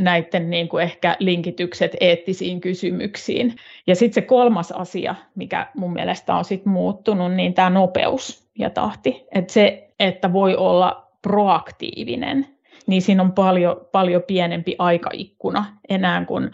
näiden 0.00 0.50
niin 0.50 0.68
kuin 0.68 0.84
ehkä 0.84 1.16
linkitykset 1.18 1.96
eettisiin 2.00 2.60
kysymyksiin. 2.60 3.54
Ja 3.86 3.94
sitten 3.94 4.22
se 4.22 4.26
kolmas 4.26 4.45
asia, 4.74 5.14
mikä 5.34 5.66
mun 5.74 5.92
mielestä 5.92 6.34
on 6.34 6.44
sit 6.44 6.66
muuttunut, 6.66 7.32
niin 7.32 7.54
tämä 7.54 7.70
nopeus 7.70 8.48
ja 8.58 8.70
tahti. 8.70 9.26
Että 9.32 9.52
se, 9.52 9.88
että 10.00 10.32
voi 10.32 10.56
olla 10.56 11.08
proaktiivinen, 11.22 12.46
niin 12.86 13.02
siinä 13.02 13.22
on 13.22 13.32
paljon, 13.32 13.76
paljon 13.92 14.22
pienempi 14.22 14.76
aikaikkuna 14.78 15.64
enää 15.88 16.24
kuin 16.24 16.50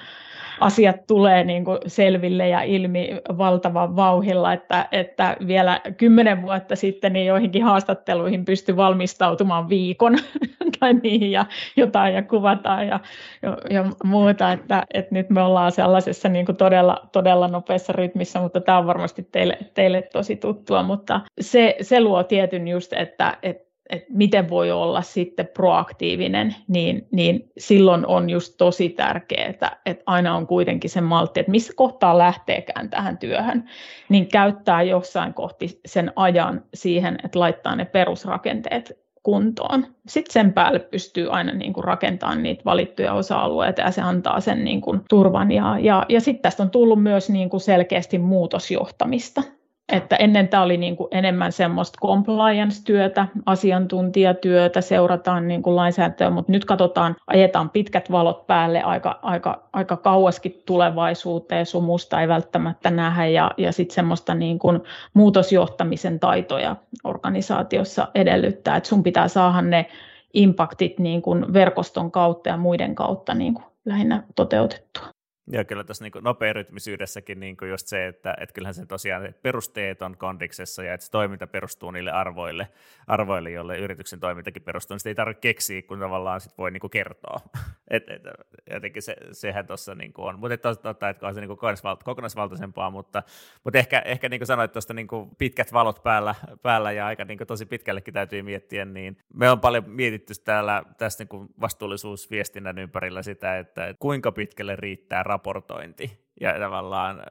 asiat 0.61 1.07
tulee 1.07 1.45
niin 1.45 1.65
kuin 1.65 1.79
selville 1.87 2.49
ja 2.49 2.63
ilmi 2.63 3.09
valtavan 3.39 3.97
vauhilla, 3.97 4.53
että, 4.53 4.89
että 4.93 5.37
vielä 5.47 5.81
kymmenen 5.97 6.43
vuotta 6.43 6.77
sitten 6.77 7.13
niin 7.13 7.27
joihinkin 7.27 7.65
haastatteluihin 7.65 8.45
pystyi 8.45 8.77
valmistautumaan 8.77 9.69
viikon 9.69 10.19
tai 10.81 10.95
niihin 10.95 11.33
ja 11.33 11.47
jotain 11.77 12.15
ja 12.15 12.23
kuvataan 12.23 12.87
ja, 12.87 13.01
ja, 13.43 13.59
ja 13.71 13.85
muuta, 14.05 14.53
että, 14.53 14.87
että 14.95 15.15
nyt 15.15 15.31
me 15.31 15.43
ollaan 15.43 15.73
sellaisessa 15.73 16.29
niin 16.29 16.47
kuin 16.47 16.57
todella, 16.57 17.09
todella 17.13 17.49
nopeassa 17.49 17.93
rytmissä, 17.93 18.41
mutta 18.41 18.61
tämä 18.61 18.79
on 18.79 18.87
varmasti 18.87 19.29
teille, 19.33 19.59
teille 19.75 20.03
tosi 20.03 20.37
tuttua, 20.37 20.83
mutta 20.83 21.21
se, 21.41 21.77
se 21.81 22.01
luo 22.01 22.25
tietyn 22.25 22.69
just, 22.69 22.93
että, 22.93 23.37
että 23.43 23.72
että 23.93 24.07
miten 24.09 24.49
voi 24.49 24.71
olla 24.71 25.03
sitten 25.03 25.49
proaktiivinen, 25.55 26.55
niin, 26.69 27.09
niin 27.11 27.51
silloin 27.59 28.07
on 28.07 28.31
just 28.31 28.55
tosi 28.59 28.89
tärkeää, 28.89 29.49
että, 29.49 29.77
aina 30.07 30.37
on 30.37 30.47
kuitenkin 30.47 30.91
se 30.91 31.01
maltti, 31.01 31.41
että 31.41 31.53
missä 31.53 31.73
kohtaa 31.77 32.19
lähteekään 32.19 32.91
tähän 32.91 33.19
työhön, 33.19 33.65
niin 34.09 34.29
käyttää 34.29 34.83
jossain 34.83 35.35
kohti 35.35 35.81
sen 35.87 36.13
ajan 36.17 36.65
siihen, 36.75 37.19
että 37.25 37.39
laittaa 37.39 37.77
ne 37.77 37.85
perusrakenteet 37.85 39.03
kuntoon. 39.23 39.87
Sitten 40.09 40.33
sen 40.33 40.53
päälle 40.53 40.79
pystyy 40.79 41.29
aina 41.31 41.53
niin 41.53 41.73
kuin 41.73 41.85
rakentamaan 41.85 42.43
niitä 42.43 42.65
valittuja 42.65 43.13
osa-alueita 43.13 43.81
ja 43.81 43.91
se 43.91 44.01
antaa 44.01 44.41
sen 44.41 44.65
niin 44.65 44.81
kuin 44.81 45.01
turvan. 45.09 45.53
Ja, 45.53 45.79
ja, 45.79 46.07
ja 46.09 46.21
sitten 46.21 46.43
tästä 46.43 46.63
on 46.63 46.71
tullut 46.71 47.03
myös 47.03 47.31
niin 47.31 47.51
kuin 47.51 47.61
selkeästi 47.61 48.19
muutosjohtamista. 48.19 49.43
Että 49.93 50.17
ennen 50.17 50.49
tämä 50.49 50.63
oli 50.63 50.77
niin 50.77 50.97
kuin 50.97 51.09
enemmän 51.11 51.53
semmoista 51.53 51.99
compliance-työtä, 52.03 53.27
asiantuntijatyötä, 53.47 54.81
seurataan 54.81 55.49
niin 55.49 55.63
kuin 55.63 55.77
lainsäädäntöä, 55.77 56.31
mutta 56.31 56.53
nyt 56.53 56.65
katsotaan, 56.65 57.17
ajetaan 57.27 57.71
pitkät 57.71 58.11
valot 58.11 58.47
päälle 58.47 58.83
aika, 58.83 59.19
aika, 59.23 59.69
aika 59.73 59.97
kauaskin 59.97 60.63
tulevaisuuteen, 60.67 61.67
sumusta 61.67 62.21
ei 62.21 62.29
välttämättä 62.29 62.91
nähdä 62.91 63.27
ja, 63.27 63.51
ja 63.57 63.73
sitten 63.73 63.95
semmoista 63.95 64.35
niin 64.35 64.59
kuin 64.59 64.81
muutosjohtamisen 65.15 66.21
taitoja 66.21 66.77
organisaatiossa 67.05 68.09
edellyttää, 68.15 68.77
että 68.77 68.89
sun 68.89 69.03
pitää 69.03 69.29
saada 69.29 69.63
ne 69.63 69.87
impaktit 70.35 70.99
niin 70.99 71.23
kuin 71.23 71.53
verkoston 71.53 72.11
kautta 72.11 72.49
ja 72.49 72.57
muiden 72.57 72.95
kautta 72.95 73.35
niin 73.35 73.55
kuin 73.55 73.65
lähinnä 73.85 74.23
toteutettua. 74.37 75.22
Ja 75.51 75.65
kyllä 75.65 75.85
tuossa 75.85 76.05
niin 76.05 76.13
nopearytmisyydessäkin 76.21 77.41
niin 77.41 77.57
just 77.71 77.87
se, 77.87 78.07
että, 78.07 78.35
että 78.41 78.53
kyllähän 78.53 78.75
se 78.75 78.87
tosiaan 78.87 79.27
että 79.27 79.43
perusteet 79.43 80.03
on 80.03 80.17
kondiksessa 80.17 80.85
ja 80.85 80.95
että 80.95 81.07
se 81.07 81.11
toiminta 81.11 81.47
perustuu 81.47 81.91
niille 81.91 82.11
arvoille, 82.11 82.69
arvoille 83.07 83.51
joille 83.51 83.79
yrityksen 83.79 84.21
toimintakin 84.21 84.63
perustuu, 84.63 84.95
niin 84.95 85.01
sitä 85.01 85.11
ei 85.11 85.15
tarvitse 85.15 85.41
keksiä, 85.41 85.83
kun 85.83 85.99
tavallaan 85.99 86.41
sit 86.41 86.59
voi 86.59 86.71
niin 86.71 86.91
kertoa. 86.91 87.41
et, 87.91 88.11
et, 88.11 88.23
jotenkin 88.71 89.03
se, 89.03 89.17
sehän 89.33 89.67
tuossa 89.67 89.95
niin 89.95 90.13
on. 90.19 90.39
Mutta 90.39 90.75
totta, 90.75 91.09
että 91.09 91.27
on 91.27 91.35
se 91.35 91.41
niin 91.41 91.59
kokonaisvaltaisempaa, 92.05 92.91
mutta, 92.91 93.23
mutta 93.65 93.79
ehkä, 93.79 94.03
ehkä 94.05 94.29
niin 94.29 94.41
kuin 94.41 94.47
sanoit 94.47 94.73
tuosta 94.73 94.95
niin 94.95 95.09
pitkät 95.39 95.73
valot 95.73 96.03
päällä, 96.03 96.35
päällä 96.63 96.93
ja 96.93 97.07
aika 97.07 97.25
niin 97.25 97.39
tosi 97.47 97.67
pitkällekin 97.67 98.15
täytyy 98.15 98.43
miettiä, 98.43 98.85
niin 98.85 99.19
me 99.35 99.51
on 99.51 99.61
paljon 99.61 99.91
mietitty 99.91 100.35
täällä 100.45 100.83
tästä 100.99 101.25
niin 101.25 101.49
vastuullisuusviestinnän 101.61 102.79
ympärillä 102.79 103.23
sitä, 103.23 103.59
että 103.59 103.95
kuinka 103.99 104.33
pitkälle 104.33 104.77
riittää 104.77 105.23
raportointi. 105.43 106.23
Ja 106.41 106.59
tavallaan, 106.59 107.23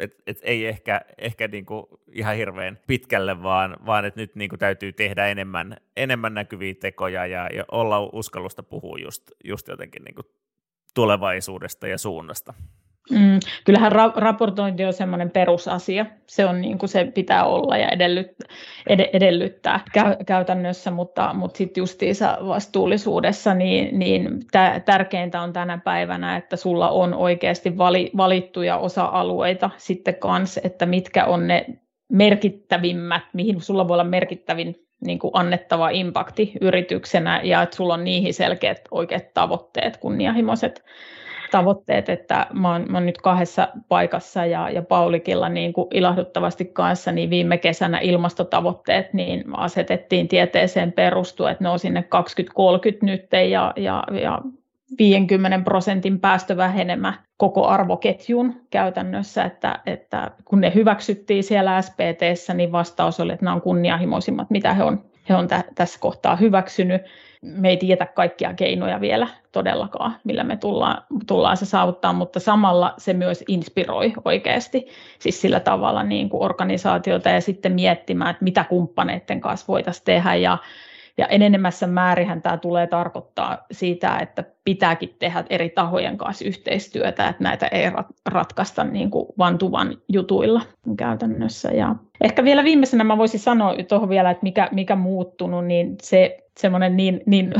että 0.00 0.22
et 0.26 0.38
ei 0.42 0.66
ehkä, 0.66 1.00
ehkä 1.18 1.48
niinku 1.48 2.00
ihan 2.12 2.36
hirveän 2.36 2.78
pitkälle, 2.86 3.42
vaan, 3.42 3.76
vaan 3.86 4.04
että 4.04 4.20
nyt 4.20 4.36
niinku 4.36 4.56
täytyy 4.56 4.92
tehdä 4.92 5.26
enemmän, 5.26 5.76
enemmän 5.96 6.34
näkyviä 6.34 6.74
tekoja 6.80 7.26
ja, 7.26 7.48
ja 7.54 7.64
olla 7.70 8.00
uskallusta 8.12 8.62
puhua 8.62 8.98
just, 8.98 9.30
just 9.44 9.68
jotenkin 9.68 10.04
niinku 10.04 10.22
tulevaisuudesta 10.94 11.88
ja 11.88 11.98
suunnasta. 11.98 12.54
Mm, 13.10 13.40
kyllähän 13.64 13.92
ra- 13.92 14.12
raportointi 14.16 14.84
on 14.84 14.92
semmoinen 14.92 15.30
perusasia. 15.30 16.06
Se 16.26 16.46
on 16.46 16.60
niin 16.60 16.78
kuin 16.78 16.88
se 16.88 17.04
pitää 17.04 17.44
olla 17.44 17.76
ja 17.76 17.88
edellyt- 17.88 18.48
ed- 18.86 19.10
edellyttää 19.12 19.80
kä- 19.98 20.24
käytännössä, 20.26 20.90
mutta, 20.90 21.34
mutta 21.34 21.58
sitten 21.58 21.80
justiinsa 21.80 22.38
vastuullisuudessa 22.46 23.54
niin, 23.54 23.98
niin 23.98 24.40
tä- 24.52 24.80
tärkeintä 24.84 25.40
on 25.40 25.52
tänä 25.52 25.78
päivänä, 25.78 26.36
että 26.36 26.56
sulla 26.56 26.90
on 26.90 27.14
oikeasti 27.14 27.78
vali- 27.78 28.10
valittuja 28.16 28.76
osa-alueita 28.76 29.70
sitten 29.76 30.14
kanssa, 30.14 30.60
että 30.64 30.86
mitkä 30.86 31.24
on 31.24 31.46
ne 31.46 31.66
merkittävimmät, 32.12 33.22
mihin 33.32 33.60
sulla 33.60 33.88
voi 33.88 33.94
olla 33.94 34.04
merkittävin 34.04 34.86
niin 35.06 35.18
kuin 35.18 35.30
annettava 35.34 35.90
impakti 35.90 36.52
yrityksenä 36.60 37.40
ja 37.44 37.62
että 37.62 37.76
sulla 37.76 37.94
on 37.94 38.04
niihin 38.04 38.34
selkeät 38.34 38.80
oikeat 38.90 39.34
tavoitteet, 39.34 39.96
kunnianhimoiset 39.96 40.84
tavoitteet, 41.50 42.08
että 42.08 42.46
mä 42.52 42.72
oon, 42.72 42.86
mä 42.88 42.98
oon 42.98 43.06
nyt 43.06 43.18
kahdessa 43.18 43.68
paikassa 43.88 44.46
ja, 44.46 44.70
ja 44.70 44.82
Paulikilla 44.82 45.48
niin 45.48 45.72
kuin 45.72 45.88
ilahduttavasti 45.94 46.64
kanssa, 46.64 47.12
niin 47.12 47.30
viime 47.30 47.58
kesänä 47.58 47.98
ilmastotavoitteet 47.98 49.12
niin 49.12 49.44
asetettiin 49.56 50.28
tieteeseen 50.28 50.92
perustuen, 50.92 51.52
että 51.52 51.64
ne 51.64 51.70
on 51.70 51.78
sinne 51.78 52.02
2030 52.02 53.06
nyt 53.06 53.50
ja, 53.50 53.72
ja, 53.76 54.04
ja 54.22 54.40
50 54.98 55.64
prosentin 55.64 56.20
päästövähenemä 56.20 57.14
koko 57.36 57.66
arvoketjun 57.66 58.60
käytännössä, 58.70 59.44
että, 59.44 59.80
että 59.86 60.30
kun 60.44 60.60
ne 60.60 60.72
hyväksyttiin 60.74 61.44
siellä 61.44 61.82
SPTssä, 61.82 62.54
niin 62.54 62.72
vastaus 62.72 63.20
oli, 63.20 63.32
että 63.32 63.44
nämä 63.44 63.54
on 63.54 63.60
kunnianhimoisimmat, 63.60 64.50
mitä 64.50 64.74
he 64.74 64.84
on, 64.84 65.04
he 65.28 65.36
on 65.36 65.48
tä, 65.48 65.64
tässä 65.74 66.00
kohtaa 66.00 66.36
hyväksynyt. 66.36 67.02
Me 67.42 67.68
ei 67.68 67.76
tiedä 67.76 68.06
kaikkia 68.06 68.54
keinoja 68.54 69.00
vielä 69.00 69.28
todellakaan, 69.52 70.16
millä 70.24 70.44
me 70.44 70.56
tullaan, 70.56 71.02
tullaan 71.26 71.56
se 71.56 71.66
saavuttaa, 71.66 72.12
mutta 72.12 72.40
samalla 72.40 72.94
se 72.98 73.12
myös 73.12 73.44
inspiroi 73.48 74.12
oikeasti 74.24 74.86
siis 75.18 75.40
sillä 75.40 75.60
tavalla 75.60 76.02
niin 76.02 76.28
kuin 76.28 76.42
organisaatiota 76.42 77.28
ja 77.28 77.40
sitten 77.40 77.72
miettimään, 77.72 78.30
että 78.30 78.44
mitä 78.44 78.64
kumppaneiden 78.64 79.40
kanssa 79.40 79.66
voitaisiin 79.68 80.04
tehdä. 80.04 80.34
Ja 80.34 80.58
ja 81.18 81.26
enenemässä 81.26 81.86
määrihän 81.86 82.42
tämä 82.42 82.56
tulee 82.56 82.86
tarkoittaa 82.86 83.66
sitä, 83.72 84.18
että 84.18 84.44
pitääkin 84.64 85.16
tehdä 85.18 85.44
eri 85.50 85.70
tahojen 85.70 86.18
kanssa 86.18 86.44
yhteistyötä, 86.44 87.28
että 87.28 87.42
näitä 87.42 87.66
ei 87.66 87.84
ratkaista 88.26 88.84
niin 88.84 89.10
kuin 89.10 89.26
vantuvan 89.38 89.96
jutuilla 90.08 90.62
käytännössä. 90.96 91.70
Ja 91.70 91.96
ehkä 92.20 92.44
vielä 92.44 92.64
viimeisenä 92.64 93.04
mä 93.04 93.18
voisin 93.18 93.40
sanoa 93.40 93.74
tuohon 93.88 94.08
vielä, 94.08 94.30
että 94.30 94.42
mikä, 94.42 94.68
mikä 94.72 94.96
muuttunut, 94.96 95.66
niin 95.66 95.96
se 96.02 96.38
semmoinen 96.58 96.96
niin, 96.96 97.20
niin, 97.26 97.52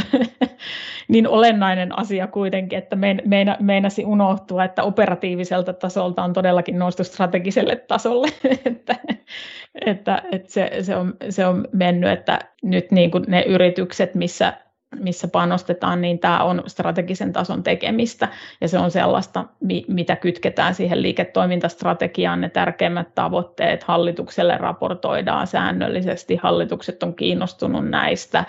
niin 1.08 1.28
olennainen 1.28 1.98
asia 1.98 2.26
kuitenkin, 2.26 2.78
että 2.78 2.96
meina, 3.24 3.56
meinasi 3.60 4.04
unohtua, 4.04 4.64
että 4.64 4.82
operatiiviselta 4.82 5.72
tasolta 5.72 6.24
on 6.24 6.32
todellakin 6.32 6.78
noustu 6.78 7.04
strategiselle 7.04 7.76
tasolle, 7.76 8.28
että, 8.64 8.96
että, 9.86 10.22
että 10.32 10.52
se, 10.52 10.70
se, 10.80 10.96
on, 10.96 11.14
se 11.30 11.46
on 11.46 11.68
mennyt, 11.72 12.10
että 12.10 12.38
nyt 12.62 12.90
niin 12.90 13.10
kuin 13.10 13.24
ne 13.28 13.42
yritykset, 13.42 14.14
missä 14.14 14.52
missä 14.98 15.28
panostetaan, 15.28 16.00
niin 16.00 16.18
tämä 16.18 16.44
on 16.44 16.62
strategisen 16.66 17.32
tason 17.32 17.62
tekemistä. 17.62 18.28
Ja 18.60 18.68
se 18.68 18.78
on 18.78 18.90
sellaista, 18.90 19.44
mitä 19.88 20.16
kytketään 20.16 20.74
siihen 20.74 21.02
liiketoimintastrategiaan, 21.02 22.40
ne 22.40 22.48
tärkeimmät 22.48 23.14
tavoitteet, 23.14 23.82
hallitukselle 23.82 24.58
raportoidaan 24.58 25.46
säännöllisesti, 25.46 26.36
hallitukset 26.36 27.02
on 27.02 27.14
kiinnostunut 27.14 27.88
näistä, 27.88 28.44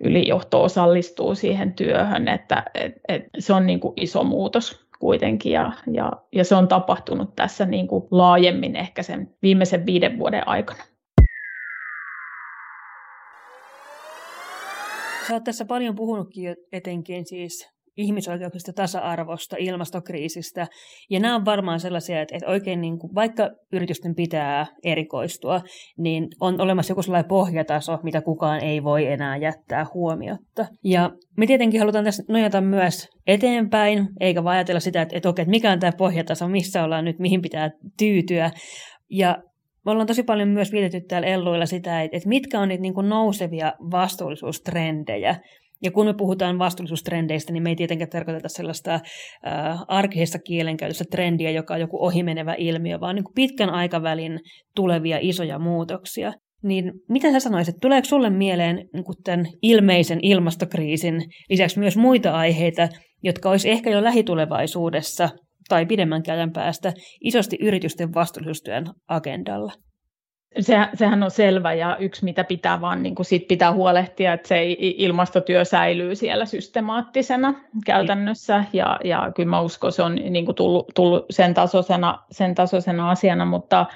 ylijohto 0.00 0.62
osallistuu 0.62 1.34
siihen 1.34 1.72
työhön, 1.72 2.28
että 2.28 2.62
et, 2.74 2.94
et, 3.08 3.24
se 3.38 3.52
on 3.52 3.66
niin 3.66 3.80
kuin 3.80 3.94
iso 3.96 4.24
muutos 4.24 4.86
kuitenkin. 4.98 5.52
Ja, 5.52 5.72
ja, 5.92 6.12
ja 6.32 6.44
se 6.44 6.54
on 6.54 6.68
tapahtunut 6.68 7.36
tässä 7.36 7.66
niin 7.66 7.88
kuin 7.88 8.04
laajemmin 8.10 8.76
ehkä 8.76 9.02
sen 9.02 9.34
viimeisen 9.42 9.86
viiden 9.86 10.18
vuoden 10.18 10.48
aikana. 10.48 10.82
Sä 15.30 15.34
oot 15.34 15.44
tässä 15.44 15.64
paljon 15.64 15.94
puhunutkin 15.94 16.56
etenkin 16.72 17.26
siis 17.26 17.68
ihmisoikeuksista, 17.96 18.72
tasa-arvosta, 18.72 19.56
ilmastokriisistä. 19.58 20.66
Ja 21.10 21.20
nämä 21.20 21.34
on 21.34 21.44
varmaan 21.44 21.80
sellaisia, 21.80 22.20
että, 22.20 22.36
että 22.36 22.50
oikein 22.50 22.80
niin 22.80 22.98
kuin, 22.98 23.14
vaikka 23.14 23.50
yritysten 23.72 24.14
pitää 24.14 24.66
erikoistua, 24.84 25.60
niin 25.98 26.28
on 26.40 26.60
olemassa 26.60 26.90
joku 26.90 27.02
sellainen 27.02 27.28
pohjataso, 27.28 27.98
mitä 28.02 28.20
kukaan 28.20 28.60
ei 28.60 28.82
voi 28.82 29.06
enää 29.06 29.36
jättää 29.36 29.86
huomiotta. 29.94 30.66
Ja 30.84 31.10
me 31.36 31.46
tietenkin 31.46 31.80
halutaan 31.80 32.04
tässä 32.04 32.22
nojata 32.28 32.60
myös 32.60 33.08
eteenpäin, 33.26 34.08
eikä 34.20 34.44
vaan 34.44 34.56
ajatella 34.56 34.80
sitä, 34.80 35.02
että, 35.02 35.16
että 35.16 35.28
okei, 35.28 35.42
että 35.42 35.50
mikä 35.50 35.72
on 35.72 35.80
tämä 35.80 35.92
pohjataso, 35.98 36.48
missä 36.48 36.84
ollaan 36.84 37.04
nyt, 37.04 37.18
mihin 37.18 37.42
pitää 37.42 37.70
tyytyä. 37.98 38.50
Ja 39.10 39.42
me 39.86 39.90
ollaan 39.90 40.06
tosi 40.06 40.22
paljon 40.22 40.48
myös 40.48 40.72
viitetty 40.72 41.00
täällä 41.00 41.28
Elluilla 41.28 41.66
sitä, 41.66 42.02
että, 42.02 42.16
että 42.16 42.28
mitkä 42.28 42.60
on 42.60 42.68
niitä 42.68 42.82
niin 42.82 42.94
kuin 42.94 43.08
nousevia 43.08 43.72
vastuullisuustrendejä, 43.90 45.36
ja 45.82 45.90
kun 45.90 46.06
me 46.06 46.14
puhutaan 46.14 46.58
vastuullisuustrendeistä, 46.58 47.52
niin 47.52 47.62
me 47.62 47.68
ei 47.68 47.76
tietenkään 47.76 48.10
tarkoiteta 48.10 48.48
sellaista 48.48 48.94
äh, 48.94 49.02
arkisesta 49.88 50.38
kielenkäytössä 50.38 51.04
trendiä, 51.10 51.50
joka 51.50 51.74
on 51.74 51.80
joku 51.80 52.04
ohimenevä 52.04 52.54
ilmiö, 52.58 53.00
vaan 53.00 53.14
niin 53.14 53.24
kuin 53.24 53.34
pitkän 53.34 53.70
aikavälin 53.70 54.40
tulevia 54.76 55.18
isoja 55.20 55.58
muutoksia. 55.58 56.32
Niin 56.62 56.92
mitä 57.08 57.32
sä 57.32 57.40
sanoisit, 57.40 57.74
tuleeko 57.80 58.04
sulle 58.04 58.30
mieleen 58.30 58.76
niin 58.76 59.04
kuin 59.04 59.16
tämän 59.24 59.46
ilmeisen 59.62 60.18
ilmastokriisin 60.22 61.22
lisäksi 61.50 61.78
myös 61.78 61.96
muita 61.96 62.32
aiheita, 62.32 62.88
jotka 63.22 63.50
olisi 63.50 63.70
ehkä 63.70 63.90
jo 63.90 64.04
lähitulevaisuudessa 64.04 65.28
tai 65.70 65.86
pidemmän 65.86 66.22
ajan 66.28 66.52
päästä 66.52 66.92
isosti 67.20 67.58
yritysten 67.60 68.14
vastuullisuustyön 68.14 68.86
agendalla? 69.08 69.72
Se, 70.60 70.76
sehän 70.94 71.22
on 71.22 71.30
selvä 71.30 71.72
ja 71.74 71.96
yksi 71.96 72.24
mitä 72.24 72.44
pitää 72.44 72.80
vaan 72.80 73.02
niin 73.02 73.14
kuin 73.14 73.26
sit 73.26 73.48
pitää 73.48 73.72
huolehtia, 73.72 74.32
että 74.32 74.48
se 74.48 74.76
ilmastotyö 74.78 75.64
säilyy 75.64 76.14
siellä 76.14 76.44
systemaattisena 76.44 77.54
käytännössä 77.86 78.64
ja, 78.72 79.00
ja 79.04 79.32
kyllä 79.36 79.50
mä 79.50 79.60
uskon, 79.60 79.92
se 79.92 80.02
on 80.02 80.14
niin 80.14 80.44
kuin 80.44 80.54
tullut, 80.54 80.86
tullut 80.94 81.26
sen, 81.30 81.54
tasoisena, 81.54 82.18
sen 82.30 82.54
tasoisena 82.54 83.10
asiana, 83.10 83.44
mutta 83.44 83.86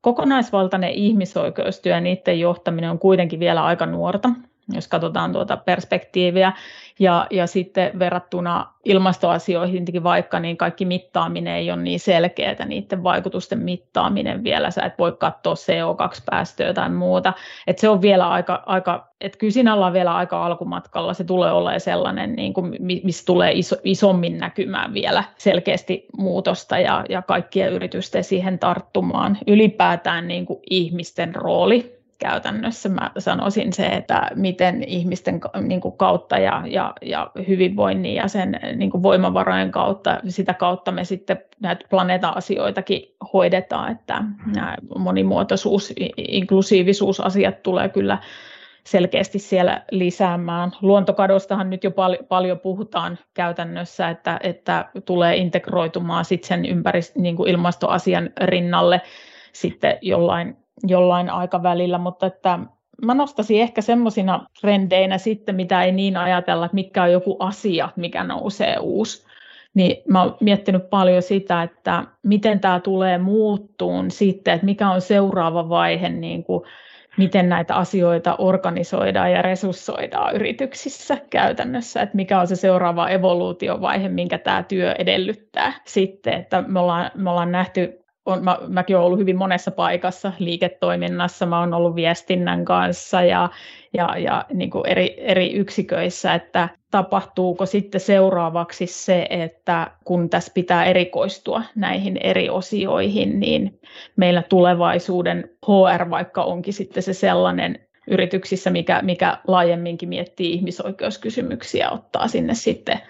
kokonaisvaltainen 0.00 0.90
ihmisoikeustyö 0.90 1.92
ja 1.92 2.00
niiden 2.00 2.40
johtaminen 2.40 2.90
on 2.90 2.98
kuitenkin 2.98 3.40
vielä 3.40 3.64
aika 3.64 3.86
nuorta 3.86 4.28
jos 4.72 4.88
katsotaan 4.88 5.32
tuota 5.32 5.56
perspektiiviä. 5.56 6.52
Ja, 6.98 7.26
ja 7.30 7.46
sitten 7.46 7.98
verrattuna 7.98 8.66
ilmastoasioihin 8.84 9.84
vaikka, 10.02 10.40
niin 10.40 10.56
kaikki 10.56 10.84
mittaaminen 10.84 11.54
ei 11.54 11.70
ole 11.70 11.82
niin 11.82 12.00
selkeää, 12.00 12.64
niiden 12.64 13.02
vaikutusten 13.02 13.58
mittaaminen 13.58 14.44
vielä, 14.44 14.70
sä 14.70 14.82
et 14.82 14.98
voi 14.98 15.12
katsoa 15.12 15.54
CO2-päästöä 15.54 16.74
tai 16.74 16.90
muuta. 16.90 17.32
Et 17.66 17.78
se 17.78 17.88
on 17.88 18.02
vielä 18.02 18.30
aika, 18.30 18.62
aika 18.66 19.08
että 19.20 19.38
kyllä 19.38 19.52
siinä 19.52 19.74
ollaan 19.74 19.92
vielä 19.92 20.14
aika 20.14 20.46
alkumatkalla, 20.46 21.14
se 21.14 21.24
tulee 21.24 21.52
olemaan 21.52 21.80
sellainen, 21.80 22.32
niin 22.36 22.54
kuin, 22.54 22.76
missä 22.80 23.26
tulee 23.26 23.52
iso, 23.52 23.76
isommin 23.84 24.38
näkymään 24.38 24.94
vielä 24.94 25.24
selkeästi 25.38 26.06
muutosta 26.16 26.78
ja, 26.78 27.04
ja 27.08 27.22
kaikkien 27.22 27.72
yritysten 27.72 28.24
siihen 28.24 28.58
tarttumaan. 28.58 29.38
Ylipäätään 29.46 30.28
niin 30.28 30.46
kuin 30.46 30.60
ihmisten 30.70 31.34
rooli 31.34 31.95
käytännössä 32.18 32.88
mä 32.88 33.10
sanoisin 33.18 33.72
se, 33.72 33.86
että 33.86 34.30
miten 34.34 34.82
ihmisten 34.82 35.40
niin 35.60 35.80
kuin 35.80 35.96
kautta 35.96 36.38
ja, 36.38 36.62
ja, 36.66 36.92
ja 37.02 37.30
hyvinvoinnin 37.48 38.14
ja 38.14 38.28
sen 38.28 38.60
niin 38.76 38.90
kuin 38.90 39.02
voimavarojen 39.02 39.70
kautta, 39.70 40.20
sitä 40.28 40.54
kautta 40.54 40.92
me 40.92 41.04
sitten 41.04 41.38
näitä 41.60 41.86
planeeta-asioitakin 41.90 43.02
hoidetaan, 43.32 43.92
että 43.92 44.24
nämä 44.54 44.76
monimuotoisuus, 44.98 45.92
inklusiivisuusasiat 46.16 47.26
asiat 47.26 47.62
tulee 47.62 47.88
kyllä 47.88 48.18
selkeästi 48.86 49.38
siellä 49.38 49.82
lisäämään. 49.90 50.72
Luontokadostahan 50.82 51.70
nyt 51.70 51.84
jo 51.84 51.90
pal- 51.90 52.24
paljon 52.28 52.60
puhutaan 52.60 53.18
käytännössä, 53.34 54.08
että, 54.08 54.40
että 54.42 54.88
tulee 55.04 55.36
integroitumaan 55.36 56.24
sitten 56.24 56.48
sen 56.48 56.64
ympärist- 56.64 57.20
niin 57.20 57.36
kuin 57.36 57.50
ilmastoasian 57.50 58.30
rinnalle 58.40 59.00
sitten 59.52 59.98
jollain 60.02 60.56
jollain 60.86 61.30
aikavälillä, 61.30 61.98
mutta 61.98 62.26
että 62.26 62.58
mä 63.04 63.14
nostaisin 63.14 63.60
ehkä 63.60 63.82
semmoisina 63.82 64.46
trendeinä 64.60 65.18
sitten, 65.18 65.54
mitä 65.54 65.82
ei 65.82 65.92
niin 65.92 66.16
ajatella, 66.16 66.64
että 66.66 66.74
mikä 66.74 67.02
on 67.02 67.12
joku 67.12 67.36
asia, 67.38 67.88
mikä 67.96 68.24
nousee 68.24 68.78
uusi. 68.78 69.26
Niin 69.74 70.02
mä 70.08 70.22
oon 70.22 70.36
miettinyt 70.40 70.90
paljon 70.90 71.22
sitä, 71.22 71.62
että 71.62 72.04
miten 72.22 72.60
tämä 72.60 72.80
tulee 72.80 73.18
muuttuun 73.18 74.10
sitten, 74.10 74.54
että 74.54 74.66
mikä 74.66 74.90
on 74.90 75.00
seuraava 75.00 75.68
vaihe, 75.68 76.08
niin 76.08 76.44
kuin 76.44 76.62
miten 77.16 77.48
näitä 77.48 77.74
asioita 77.74 78.36
organisoidaan 78.38 79.32
ja 79.32 79.42
resurssoidaan 79.42 80.34
yrityksissä 80.34 81.16
käytännössä, 81.30 82.02
että 82.02 82.16
mikä 82.16 82.40
on 82.40 82.46
se 82.46 82.56
seuraava 82.56 83.08
evoluutiovaihe, 83.08 84.08
minkä 84.08 84.38
tämä 84.38 84.62
työ 84.62 84.94
edellyttää 84.98 85.72
sitten, 85.84 86.32
että 86.32 86.64
me 86.66 86.80
ollaan, 86.80 87.10
me 87.14 87.30
ollaan 87.30 87.52
nähty 87.52 88.05
on, 88.26 88.44
mä, 88.44 88.58
mäkin 88.68 88.96
olen 88.96 89.06
ollut 89.06 89.18
hyvin 89.18 89.36
monessa 89.36 89.70
paikassa 89.70 90.32
liiketoiminnassa, 90.38 91.46
mä 91.46 91.60
oon 91.60 91.74
ollut 91.74 91.94
viestinnän 91.94 92.64
kanssa 92.64 93.22
ja, 93.22 93.48
ja, 93.92 94.18
ja 94.18 94.44
niin 94.52 94.70
kuin 94.70 94.86
eri, 94.86 95.14
eri 95.18 95.52
yksiköissä, 95.52 96.34
että 96.34 96.68
tapahtuuko 96.90 97.66
sitten 97.66 98.00
seuraavaksi 98.00 98.86
se, 98.86 99.26
että 99.30 99.90
kun 100.04 100.30
tässä 100.30 100.52
pitää 100.54 100.84
erikoistua 100.84 101.62
näihin 101.74 102.16
eri 102.22 102.50
osioihin, 102.50 103.40
niin 103.40 103.80
meillä 104.16 104.42
tulevaisuuden 104.42 105.50
HR 105.66 106.10
vaikka 106.10 106.44
onkin 106.44 106.74
sitten 106.74 107.02
se 107.02 107.12
sellainen 107.12 107.78
yrityksissä, 108.10 108.70
mikä, 108.70 109.02
mikä 109.02 109.38
laajemminkin 109.46 110.08
miettii 110.08 110.52
ihmisoikeuskysymyksiä, 110.52 111.90
ottaa 111.90 112.28
sinne 112.28 112.54
sitten 112.54 113.00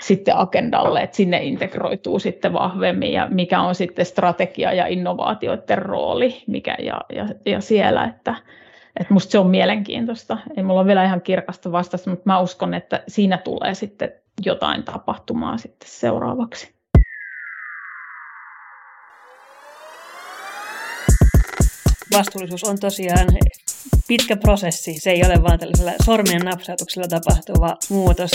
sitten 0.00 0.36
agendalle, 0.36 1.00
että 1.00 1.16
sinne 1.16 1.42
integroituu 1.42 2.18
sitten 2.18 2.52
vahvemmin 2.52 3.12
ja 3.12 3.28
mikä 3.30 3.60
on 3.60 3.74
sitten 3.74 4.06
strategia 4.06 4.72
ja 4.72 4.86
innovaatioiden 4.86 5.78
rooli 5.78 6.42
mikä, 6.46 6.76
ja, 6.78 7.00
ja, 7.12 7.28
ja 7.46 7.60
siellä, 7.60 8.04
että, 8.04 8.34
että 9.00 9.14
musta 9.14 9.30
se 9.30 9.38
on 9.38 9.46
mielenkiintoista. 9.46 10.38
Ei 10.56 10.62
mulla 10.62 10.80
ole 10.80 10.86
vielä 10.86 11.04
ihan 11.04 11.22
kirkasta 11.22 11.72
vastausta, 11.72 12.10
mutta 12.10 12.22
mä 12.26 12.40
uskon, 12.40 12.74
että 12.74 13.02
siinä 13.08 13.38
tulee 13.38 13.74
sitten 13.74 14.12
jotain 14.46 14.82
tapahtumaa 14.82 15.58
sitten 15.58 15.88
seuraavaksi. 15.88 16.76
Vastuullisuus 22.12 22.64
on 22.64 22.78
tosiaan 22.80 23.26
pitkä 24.08 24.36
prosessi. 24.36 25.00
Se 25.00 25.10
ei 25.10 25.22
ole 25.26 25.42
vain 25.42 25.60
tällaisella 25.60 25.92
sormien 26.04 26.42
napsautuksella 26.42 27.08
tapahtuva 27.08 27.76
muutos. 27.90 28.30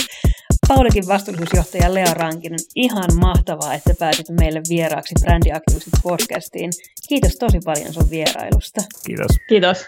Paulikin 0.68 1.06
vastuullisuusjohtaja 1.08 1.94
Lea 1.94 2.14
Rankinen, 2.14 2.58
ihan 2.76 3.10
mahtavaa, 3.20 3.74
että 3.74 3.94
pääsit 3.98 4.26
meille 4.40 4.62
vieraaksi 4.68 5.14
Brändiaktiiviset 5.20 5.92
podcastiin. 6.02 6.70
Kiitos 7.08 7.36
tosi 7.36 7.58
paljon 7.64 7.92
sun 7.92 8.10
vierailusta. 8.10 8.80
Kiitos. 9.06 9.36
Kiitos. 9.48 9.86